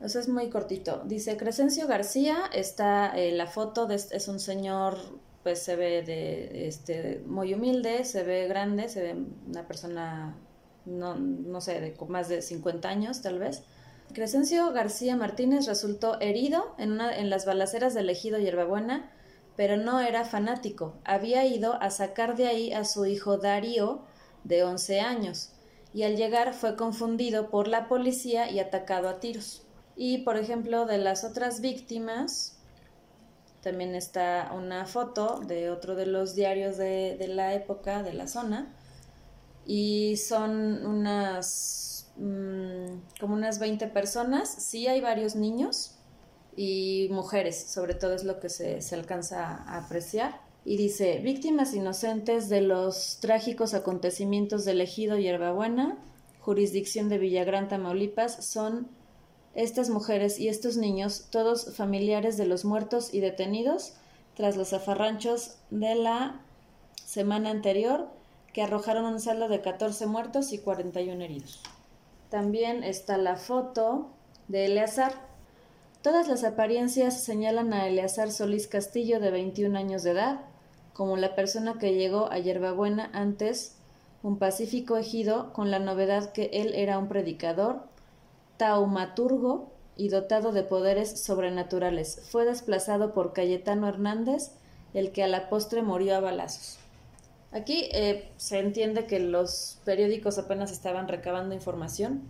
[0.00, 1.02] Eso es muy cortito.
[1.04, 4.98] Dice Crescencio García, está eh, la foto, de, es un señor,
[5.42, 9.16] pues se ve de, este, muy humilde, se ve grande, se ve
[9.48, 10.36] una persona,
[10.84, 13.62] no, no sé, de más de 50 años tal vez.
[14.12, 19.10] Crescencio García Martínez resultó herido en, una, en las balaceras del ejido Hierbabuena,
[19.56, 20.96] pero no era fanático.
[21.04, 24.04] Había ido a sacar de ahí a su hijo Darío,
[24.44, 25.50] de 11 años
[25.94, 29.63] y al llegar fue confundido por la policía y atacado a tiros.
[29.96, 32.58] Y por ejemplo, de las otras víctimas,
[33.60, 38.74] también está una foto de otro de los diarios de, la época, de la zona,
[39.64, 45.96] y son unas, mm, como unas 20 personas, sí hay varios niños
[46.56, 50.40] y mujeres, sobre todo es lo que se, se alcanza a apreciar.
[50.66, 55.98] Y dice, víctimas inocentes de los trágicos acontecimientos del ejido Hierbabuena,
[56.40, 58.88] jurisdicción de Villagrán, Tamaulipas, son
[59.54, 63.94] estas mujeres y estos niños, todos familiares de los muertos y detenidos,
[64.34, 66.40] tras los afarranchos de la
[67.04, 68.08] semana anterior,
[68.52, 71.60] que arrojaron un saldo de 14 muertos y 41 heridos.
[72.30, 74.10] También está la foto
[74.48, 75.12] de Eleazar.
[76.02, 80.40] Todas las apariencias señalan a Eleazar Solís Castillo, de 21 años de edad,
[80.92, 83.76] como la persona que llegó a Yerbabuena antes
[84.22, 87.82] un pacífico ejido, con la novedad que él era un predicador,
[88.56, 92.20] taumaturgo y dotado de poderes sobrenaturales.
[92.30, 94.52] Fue desplazado por Cayetano Hernández,
[94.92, 96.78] el que a la postre murió a balazos.
[97.52, 102.22] Aquí eh, se entiende que los periódicos apenas estaban recabando información,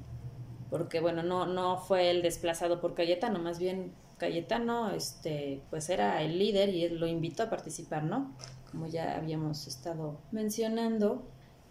[0.68, 6.22] porque bueno, no, no fue el desplazado por Cayetano, más bien Cayetano este, pues era
[6.22, 8.34] el líder y él lo invitó a participar, ¿no?
[8.70, 11.22] Como ya habíamos estado mencionando.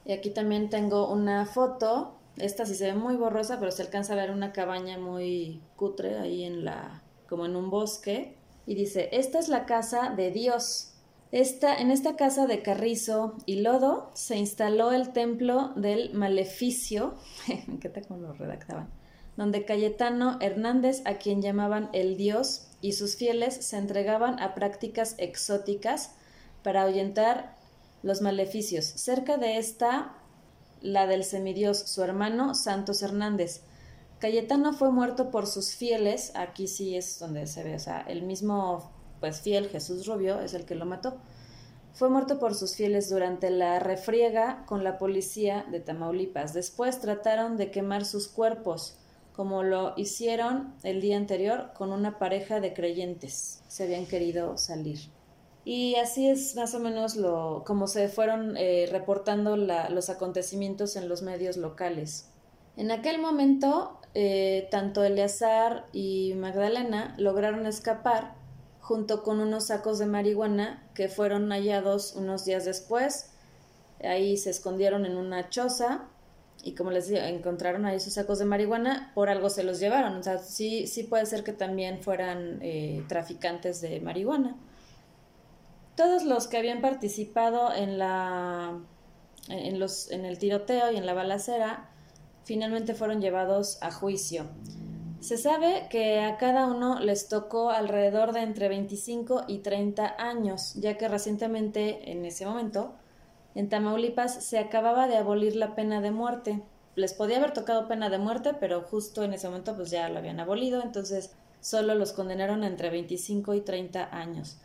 [0.06, 4.14] Y aquí también tengo una foto esta sí se ve muy borrosa, pero se alcanza
[4.14, 8.38] a ver una cabaña muy cutre ahí en la, como en un bosque.
[8.66, 10.94] Y dice, esta es la casa de Dios.
[11.32, 17.16] Esta, en esta casa de carrizo y lodo se instaló el templo del maleficio,
[17.82, 18.90] ¿qué tal cómo lo redactaban?
[19.36, 25.16] Donde Cayetano Hernández, a quien llamaban el Dios, y sus fieles se entregaban a prácticas
[25.18, 26.12] exóticas
[26.62, 27.56] para ahuyentar
[28.04, 28.86] los maleficios.
[28.86, 30.14] Cerca de esta
[30.84, 33.62] la del semidios, su hermano Santos Hernández.
[34.20, 38.22] Cayetano fue muerto por sus fieles, aquí sí es donde se ve, o sea, el
[38.22, 41.18] mismo pues fiel Jesús Rubio es el que lo mató.
[41.94, 46.54] Fue muerto por sus fieles durante la refriega con la policía de Tamaulipas.
[46.54, 48.98] Después trataron de quemar sus cuerpos,
[49.34, 53.62] como lo hicieron el día anterior con una pareja de creyentes.
[53.70, 55.13] Se habían querido salir.
[55.66, 61.08] Y así es más o menos lo, como se fueron eh, reportando los acontecimientos en
[61.08, 62.30] los medios locales.
[62.76, 68.36] En aquel momento, eh, tanto Eleazar y Magdalena lograron escapar
[68.82, 73.32] junto con unos sacos de marihuana que fueron hallados unos días después.
[74.04, 76.10] Ahí se escondieron en una choza
[76.64, 80.16] y como les decía, encontraron ahí sus sacos de marihuana, por algo se los llevaron.
[80.18, 84.56] O sea, sí, sí puede ser que también fueran eh, traficantes de marihuana.
[85.96, 88.80] Todos los que habían participado en la
[89.50, 91.90] en, los, en el tiroteo y en la balacera
[92.44, 94.46] finalmente fueron llevados a juicio.
[95.20, 100.74] Se sabe que a cada uno les tocó alrededor de entre 25 y 30 años,
[100.76, 102.94] ya que recientemente, en ese momento,
[103.56, 106.62] en Tamaulipas se acababa de abolir la pena de muerte.
[106.96, 110.20] Les podía haber tocado pena de muerte, pero justo en ese momento pues ya lo
[110.20, 114.58] habían abolido, entonces solo los condenaron entre 25 y 30 años.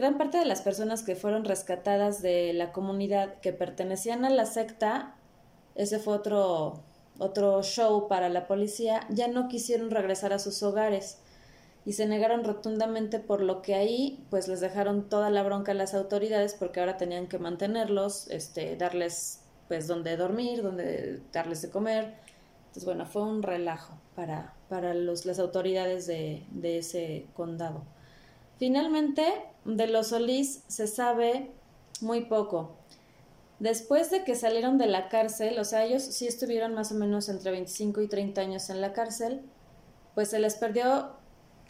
[0.00, 4.46] Gran parte de las personas que fueron rescatadas de la comunidad que pertenecían a la
[4.46, 5.14] secta,
[5.74, 6.80] ese fue otro,
[7.18, 11.18] otro show para la policía, ya no quisieron regresar a sus hogares
[11.84, 15.74] y se negaron rotundamente por lo que ahí pues les dejaron toda la bronca a
[15.74, 21.68] las autoridades porque ahora tenían que mantenerlos, este, darles pues donde dormir, donde darles de
[21.68, 22.14] comer.
[22.60, 27.84] Entonces bueno, fue un relajo para, para los, las autoridades de, de ese condado.
[28.60, 29.24] Finalmente,
[29.64, 31.50] de los Solís se sabe
[32.02, 32.76] muy poco.
[33.58, 37.30] Después de que salieron de la cárcel, o sea, ellos sí estuvieron más o menos
[37.30, 39.40] entre 25 y 30 años en la cárcel,
[40.14, 41.12] pues se les perdió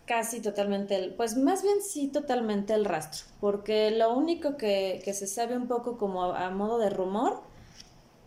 [0.04, 5.28] casi totalmente el, pues más bien sí totalmente el rastro, porque lo único que, se
[5.28, 7.40] sabe un poco como a, a, modo de rumor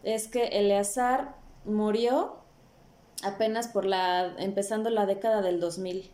[0.04, 1.36] es que Eleazar
[1.66, 2.38] murió
[3.24, 6.10] apenas por la, empezando la década del 2000,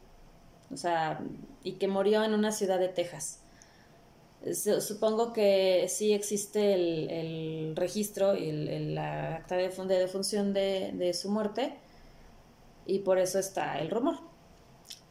[0.71, 1.21] o sea,
[1.63, 3.41] y que murió en una ciudad de Texas.
[4.79, 11.29] Supongo que sí existe el, registro y el, la acta de, defunción de, de su
[11.29, 11.75] muerte
[12.85, 14.15] y por eso está el rumor.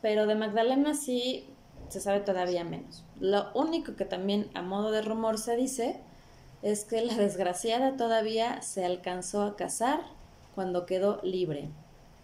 [0.01, 1.47] Pero de Magdalena sí
[1.89, 3.05] se sabe todavía menos.
[3.21, 6.01] Lo único que también a modo de rumor se dice
[6.63, 10.01] es que la desgraciada todavía se alcanzó a casar
[10.55, 11.69] cuando quedó libre.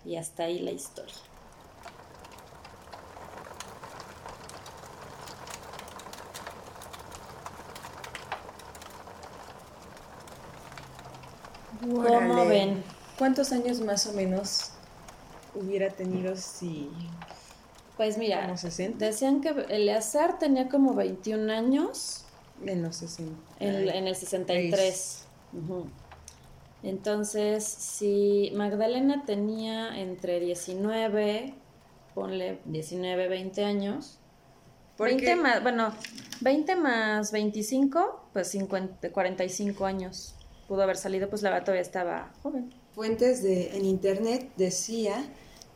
[0.04, 1.14] Y hasta ahí la historia.
[11.92, 12.82] ¿Cómo ven?
[13.18, 14.70] ¿Cuántos años más o menos
[15.54, 16.90] hubiera tenido si...
[17.96, 18.52] Pues mira,
[18.98, 22.24] decían que Eleazar tenía como 21 años.
[22.64, 23.32] En los 60.
[23.60, 25.26] En, el 63.
[26.82, 31.54] Entonces, si Magdalena tenía entre 19,
[32.14, 34.18] ponle 19, 20 años.
[34.98, 35.92] 20 más, bueno,
[36.40, 40.34] 20 más 25, pues 50, 45 años.
[40.68, 42.72] Pudo haber salido, pues la verdad todavía estaba joven.
[42.94, 45.24] Fuentes de, en internet decía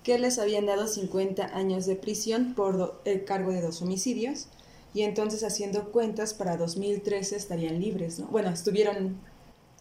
[0.03, 4.49] que les habían dado 50 años de prisión por el cargo de dos homicidios
[4.95, 8.27] y entonces haciendo cuentas para 2013 estarían libres, ¿no?
[8.29, 9.21] Bueno, estuvieron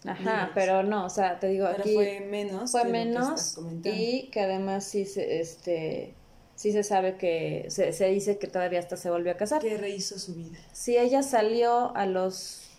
[0.05, 2.71] Ajá, pero no, o sea, te digo, aquí fue menos.
[2.71, 6.13] Fue menos y que además sí se, este,
[6.55, 9.61] sí se sabe que, se, se dice que todavía hasta se volvió a casar.
[9.61, 10.57] ¿Qué rehizo su vida?
[10.71, 12.69] Si ella salió a los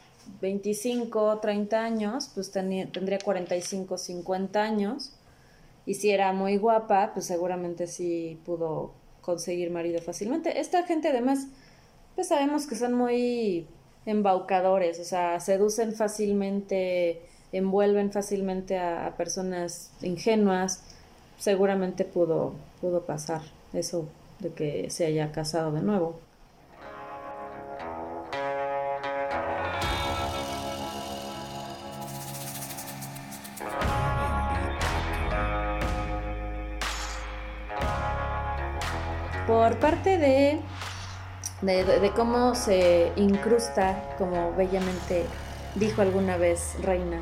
[0.41, 5.13] 25, 30 años, pues tendría 45, 50 años.
[5.87, 10.61] Y si era muy guapa, pues seguramente sí pudo conseguir marido fácilmente.
[10.61, 11.49] Esta gente además,
[12.15, 13.67] pues sabemos que son muy
[14.07, 17.23] embaucadores, o sea, seducen fácilmente,
[17.53, 20.83] envuelven fácilmente a, personas ingenuas,
[21.39, 24.09] seguramente pudo, pudo pasar eso
[24.39, 26.21] de que se haya casado de nuevo.
[39.69, 40.61] Por parte de
[41.61, 45.27] de, cómo se incrusta, como bellamente
[45.75, 47.21] dijo alguna vez Reina,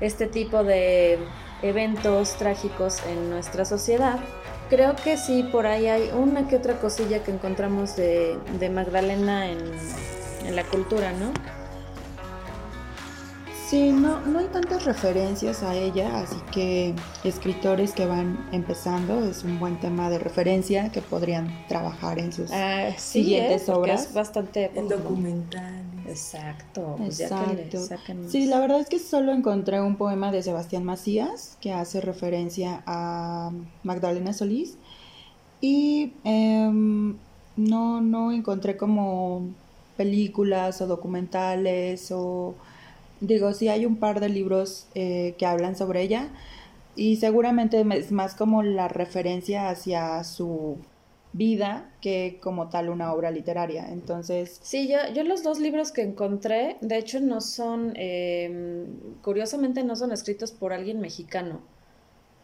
[0.00, 1.18] este tipo de
[1.60, 4.18] eventos trágicos en nuestra sociedad.
[4.70, 9.50] Creo que sí, por ahí hay una que otra cosilla que encontramos de, de Magdalena
[9.50, 9.58] en,
[10.46, 11.34] en la cultura, ¿no?
[13.74, 16.94] Sí, no, no hay tantas referencias a ella, así que
[17.24, 22.52] escritores que van empezando es un buen tema de referencia que podrían trabajar en sus
[22.52, 23.72] ah, siguientes ¿eh?
[23.72, 24.06] obras.
[24.06, 26.06] Es bastante en documentales.
[26.06, 26.94] Exacto.
[26.98, 27.80] Pues Exacto.
[28.28, 32.84] sí, la verdad es que solo encontré un poema de Sebastián Macías que hace referencia
[32.86, 33.50] a
[33.82, 34.76] Magdalena Solís
[35.60, 37.16] y em,
[37.56, 39.48] no, no encontré como
[39.96, 42.54] películas o documentales o
[43.26, 46.28] Digo, sí hay un par de libros eh, que hablan sobre ella
[46.94, 50.76] y seguramente es más como la referencia hacia su
[51.32, 53.88] vida que como tal una obra literaria.
[53.90, 54.60] Entonces...
[54.62, 58.86] Sí, yo, yo los dos libros que encontré, de hecho, no son, em,
[59.22, 61.62] curiosamente no son escritos por alguien mexicano.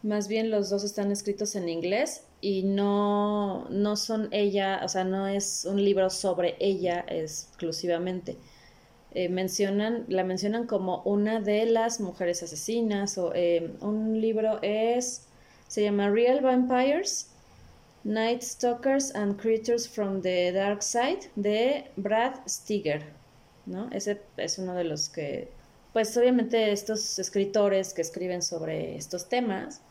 [0.03, 5.03] Más bien los dos están escritos en inglés y no, no son ella, o sea,
[5.03, 8.37] no es un libro sobre ella exclusivamente.
[9.13, 15.27] Eh, mencionan, la mencionan como una de las mujeres asesinas o eh, un libro es,
[15.67, 17.27] se llama Real Vampires,
[18.05, 23.03] Night Stalkers and Creatures from the Dark Side de Brad Stiger,
[23.65, 23.89] ¿no?
[23.91, 25.49] Ese es uno de los que,
[25.91, 29.81] pues obviamente estos escritores que escriben sobre estos temas,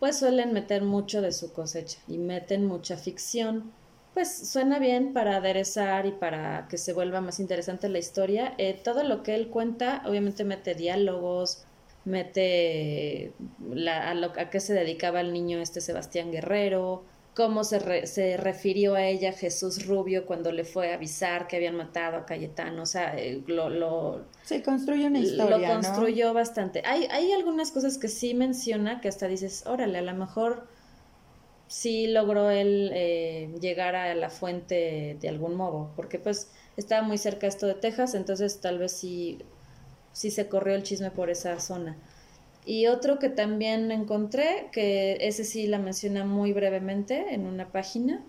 [0.00, 3.72] pues suelen meter mucho de su cosecha y meten mucha ficción
[4.14, 8.54] pues suena bien para aderezar y para que se vuelva más interesante la historia.
[8.58, 11.64] Eh, todo lo que él cuenta, obviamente mete diálogos,
[12.04, 13.32] mete
[13.70, 17.04] la, a, lo, a qué se dedicaba el niño este Sebastián Guerrero,
[17.34, 21.76] cómo se, se refirió a ella Jesús Rubio cuando le fue a avisar que habían
[21.76, 23.70] matado a Cayetano, o sea, eh, lo...
[23.70, 26.82] lo se construye una historia, Lo construyó bastante.
[26.84, 30.66] Hay, hay algunas cosas que sí menciona que hasta dices, órale, a lo mejor
[31.68, 37.18] sí logró él eh, llegar a la fuente de algún modo, porque pues estaba muy
[37.18, 39.38] cerca esto de Texas, entonces tal vez sí,
[40.12, 41.96] sí se corrió el chisme por esa zona.
[42.64, 48.22] Y otro que también encontré, que ese sí la menciona muy brevemente en una página,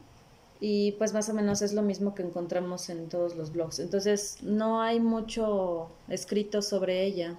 [0.61, 3.79] y pues más o menos es lo mismo que encontramos en todos los blogs.
[3.79, 7.37] Entonces no hay mucho escrito sobre ella.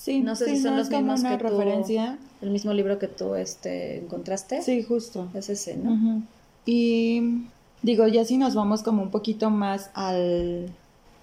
[0.00, 2.16] Sí, no sé si son los mismos que referencia.
[2.40, 4.62] el mismo libro que tú este, encontraste.
[4.62, 5.28] Sí, justo.
[5.34, 6.22] Es ese, ¿no?
[6.64, 7.42] Y
[7.82, 10.70] digo, ya si nos vamos como un poquito más al,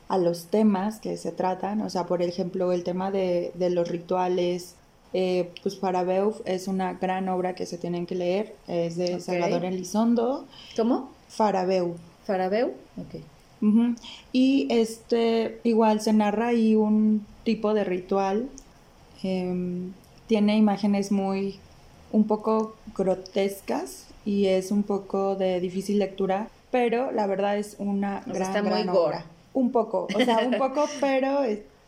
[0.10, 3.88] a los temas que se tratan, o sea, por ejemplo, el tema de, de los
[3.88, 4.76] rituales,
[5.12, 9.66] eh, pues Farabeuf es una gran obra que se tienen que leer, es de Salvador
[9.66, 10.46] Elizondo.
[10.76, 11.10] ¿Cómo?
[11.30, 11.96] Farabeu.
[12.26, 13.24] Farabeu, ok.
[14.32, 18.50] Y este, igual se narra ahí un tipo de ritual
[19.24, 19.94] Em,
[20.28, 21.60] tiene imágenes muy,
[22.12, 28.24] un poco grotescas y es un poco de difícil lectura, pero la verdad es una
[28.26, 29.26] gran, gran obra.
[29.54, 31.42] Un poco, o sea, un poco, pero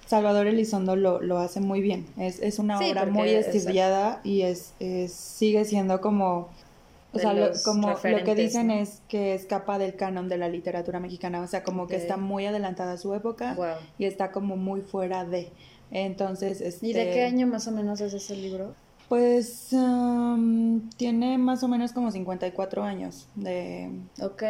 [0.10, 2.08] Salvador Elizondo lo, lo hace muy bien.
[2.18, 4.74] Es, es una obra muy estudiada y es,
[5.08, 6.50] sigue siendo como...
[7.12, 11.42] O sea, como lo que dicen es que escapa del canon de la literatura mexicana,
[11.42, 13.58] o sea, como que está muy adelantada a su época
[13.98, 15.50] y está como muy fuera de.
[15.92, 16.88] Entonces, este...
[16.88, 18.76] ¿Y de qué este año más o menos es ese libro?
[19.08, 23.90] Pues um, tiene más o menos como 54 años de...
[24.22, 24.44] Ok,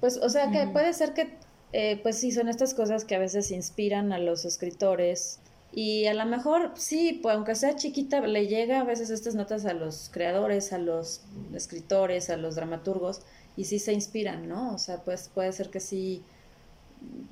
[0.00, 1.34] pues o sea que puede ser que,
[1.72, 5.40] eh, pues sí, son estas cosas que a veces inspiran a los escritores
[5.72, 9.66] y a lo mejor sí, pues aunque sea chiquita, le llega a veces estas notas
[9.66, 11.22] a los creadores, a los
[11.52, 13.22] escritores, a los dramaturgos
[13.56, 14.74] y sí se inspiran, ¿no?
[14.74, 16.22] O sea, pues puede ser que sí,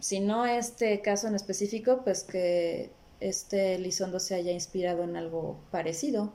[0.01, 2.91] si no este caso en específico, pues que
[3.21, 6.33] este Lizondo se haya inspirado en algo parecido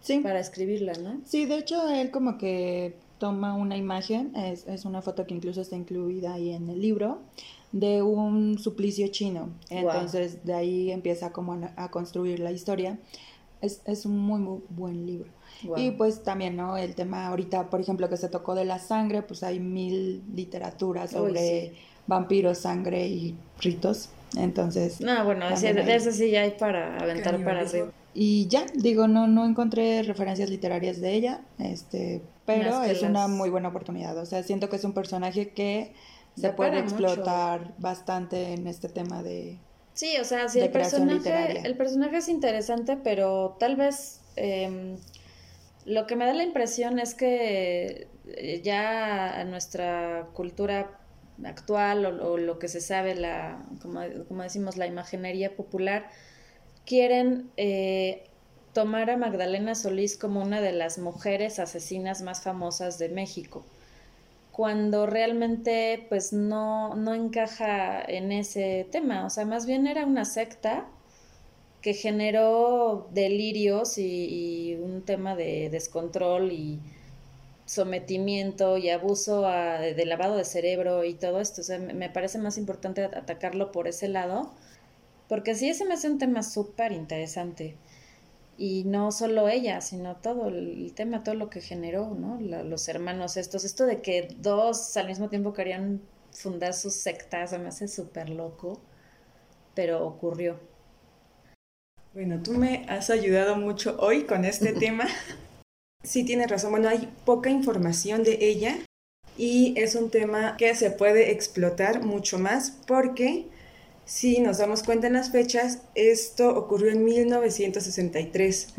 [0.00, 0.18] sí.
[0.20, 1.20] para escribirla, ¿no?
[1.24, 5.60] Sí, de hecho él como que toma una imagen, es, es, una foto que incluso
[5.60, 7.20] está incluida ahí en el libro,
[7.72, 9.50] de un suplicio chino.
[9.68, 12.98] Entonces de ahí empieza como a, construir la historia.
[13.60, 15.30] Es, es, un muy, muy buen libro.
[15.76, 16.78] Y pues también, ¿no?
[16.78, 21.10] El tema ahorita, por ejemplo, que se tocó de la sangre, pues hay mil literaturas
[21.10, 21.74] sobre
[22.06, 24.08] vampiros, sangre y ritos.
[24.36, 25.00] Entonces.
[25.00, 27.92] No, bueno, de eso sí ya hay para aventar para arriba.
[28.12, 33.50] Y ya, digo, no, no encontré referencias literarias de ella, este, pero es una muy
[33.50, 34.16] buena oportunidad.
[34.18, 35.92] O sea, siento que es un personaje que
[36.36, 39.58] se puede explotar bastante en este tema de.
[39.94, 44.96] Sí, o sea, sí, el personaje, el personaje es interesante, pero tal vez em,
[45.84, 50.99] lo que me da la impresión es que eh, ya a nuestra cultura
[51.44, 56.08] actual o, lo que se sabe, la, como, como decimos, la imaginería popular,
[56.84, 58.24] quieren eh,
[58.72, 63.64] tomar a Magdalena Solís como una de las mujeres asesinas más famosas de México,
[64.52, 70.24] cuando realmente pues no, no encaja en ese tema, o sea, más bien era una
[70.24, 70.86] secta
[71.80, 76.80] que generó delirios y, un tema de descontrol y
[77.70, 81.60] sometimiento y abuso de lavado de cerebro y todo esto.
[81.60, 84.50] O sea, me parece más importante atacarlo por ese lado
[85.28, 87.76] porque sí, ese me hace un tema súper interesante.
[88.58, 92.40] Y no solo ella, sino todo el tema, todo lo que generó, ¿no?
[92.40, 93.64] los hermanos estos.
[93.64, 96.02] Esto de que dos al mismo tiempo querían
[96.32, 98.80] fundar sus sectas, me hace súper loco,
[99.76, 100.58] pero ocurrió.
[102.12, 105.06] Bueno, tú me has ayudado mucho hoy con este tema.
[106.02, 106.70] Sí, tienes razón.
[106.70, 108.78] Bueno, hay poca información de ella
[109.36, 113.46] y es un tema que se puede explotar mucho más porque
[114.10, 118.74] si nos damos cuenta en las fechas, esto ocurrió en 1963.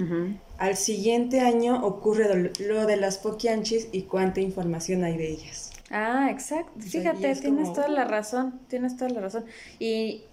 [0.57, 5.71] Al siguiente año ocurre lo de las poquianchis y cuánta información hay de ellas.
[5.89, 6.81] Ah, exacto.
[6.81, 9.45] Fíjate, tienes toda la razón, tienes toda la razón.
[9.79, 10.25] Y,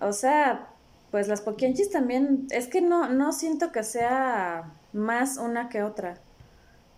[0.00, 0.68] o sea,
[1.10, 6.18] pues las poquianchis también, es que no, no siento que sea más una que otra.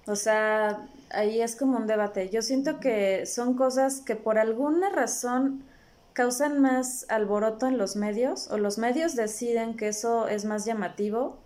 [0.06, 2.30] O sea, ahí es como un debate.
[2.30, 5.64] Yo siento que son cosas que por alguna razón
[6.14, 11.38] causan más alboroto en los medios o los medios deciden que eso es más llamativo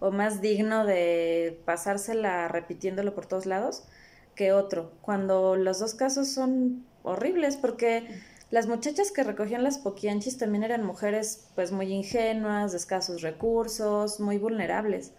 [0.00, 3.84] o más digno de pasársela repitiéndolo por todos lados
[4.34, 10.38] que otro, cuando los dos casos son horribles porque las muchachas que recogían las poquianchis
[10.38, 15.12] también eran mujeres pues muy ingenuas, de escasos recursos, muy vulnerables.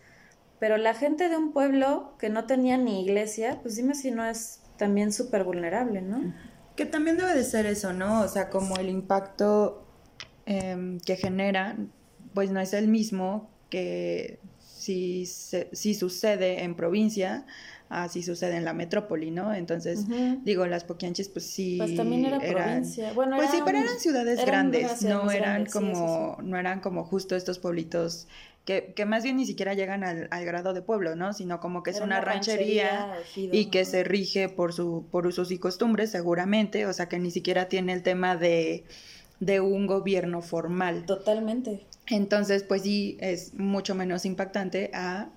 [0.60, 4.26] Pero la gente de un pueblo que no tenía ni iglesia, pues dime si no
[4.26, 6.34] es también súper vulnerable, ¿no?
[6.76, 8.22] Que también debe de ser eso, ¿no?
[8.22, 9.86] O sea, como el impacto
[10.46, 11.78] em, que genera,
[12.34, 17.46] pues no es el mismo que si, si sucede en provincia,
[17.90, 19.54] así sucede en la metrópoli, ¿no?
[19.54, 20.06] Entonces,
[20.44, 21.78] digo, las poquianches, pues sí.
[21.78, 23.14] Pues también era provincia.
[23.14, 27.60] Bueno, pues sí, pero eran ciudades grandes, no eran como, no eran como justo estos
[27.60, 28.28] pueblitos
[28.66, 31.34] que, que, más bien ni siquiera llegan al, al, grado de pueblo, ¿no?
[31.34, 35.60] Sino como que es una, ranchería, y que se rige por, su, por usos y
[35.60, 38.84] costumbres, seguramente, o sea que ni siquiera tiene el tema de,
[39.40, 41.06] de un gobierno formal.
[41.06, 41.86] Totalmente.
[42.08, 45.30] Entonces, pues sí, es mucho menos impactante a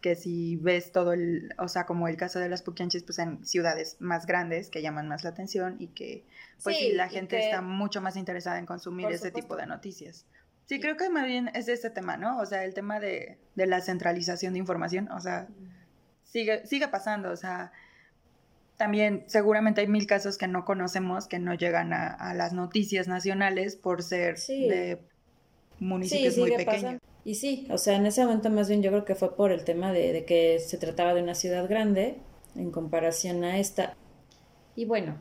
[0.00, 3.44] que si ves todo el, o sea, como el caso de las puquianches, pues en
[3.46, 6.26] ciudades más grandes que llaman más la atención y que,
[6.62, 10.26] pues sí, la gente está mucho más interesada en consumir ese tipo de noticias.
[10.66, 12.38] Sí, creo que más bien es este tema, ¿no?
[12.38, 15.48] O sea, el tema de, la centralización de información, o sea,
[16.24, 17.72] sigue, sigue pasando, o sea,
[18.76, 23.76] también seguramente hay mil casos que no conocemos, que no llegan a, las noticias nacionales
[23.76, 24.98] por ser de
[25.78, 27.00] municipios muy pequeños.
[27.24, 29.64] Y sí, o sea, en ese momento más bien yo creo que fue por el
[29.64, 32.16] tema de, de que se trataba de una ciudad grande
[32.56, 33.94] en comparación a esta.
[34.74, 35.16] Y bueno,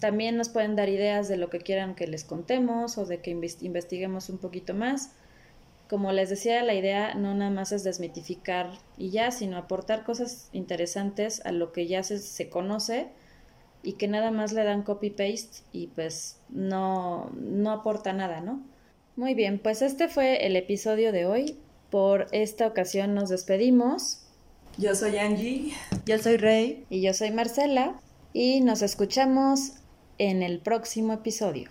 [0.00, 3.30] también nos pueden dar ideas de lo que quieran que les contemos o de que
[3.30, 5.12] investiguemos un poquito más.
[5.88, 10.48] Como les decía, la idea no nada más es desmitificar y ya, sino aportar cosas
[10.52, 13.08] interesantes a lo que ya se, se conoce
[13.82, 18.62] y que nada más le dan copy-paste y pues no, no aporta nada, ¿no?
[19.16, 21.58] Muy bien, pues este fue el episodio de hoy.
[21.90, 24.22] Por esta ocasión nos despedimos.
[24.76, 25.72] Yo soy Angie.
[26.06, 26.84] Yo soy Rey.
[26.90, 28.00] Y yo soy Marcela.
[28.32, 29.74] Y nos escuchamos
[30.18, 31.70] en el próximo episodio.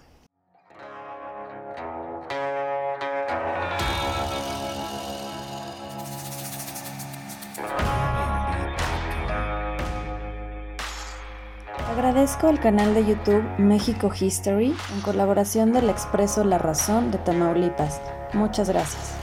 [11.89, 18.01] Agradezco al canal de YouTube México History en colaboración del Expreso La Razón de Tamaulipas.
[18.33, 19.15] Muchas gracias.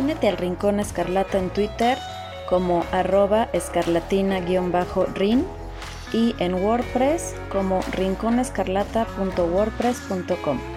[0.00, 1.98] Únete al Rincón Escarlata en Twitter
[2.48, 5.44] como arroba escarlatina-rin
[6.12, 10.75] y en WordPress como rinconescarlata.wordpress.com.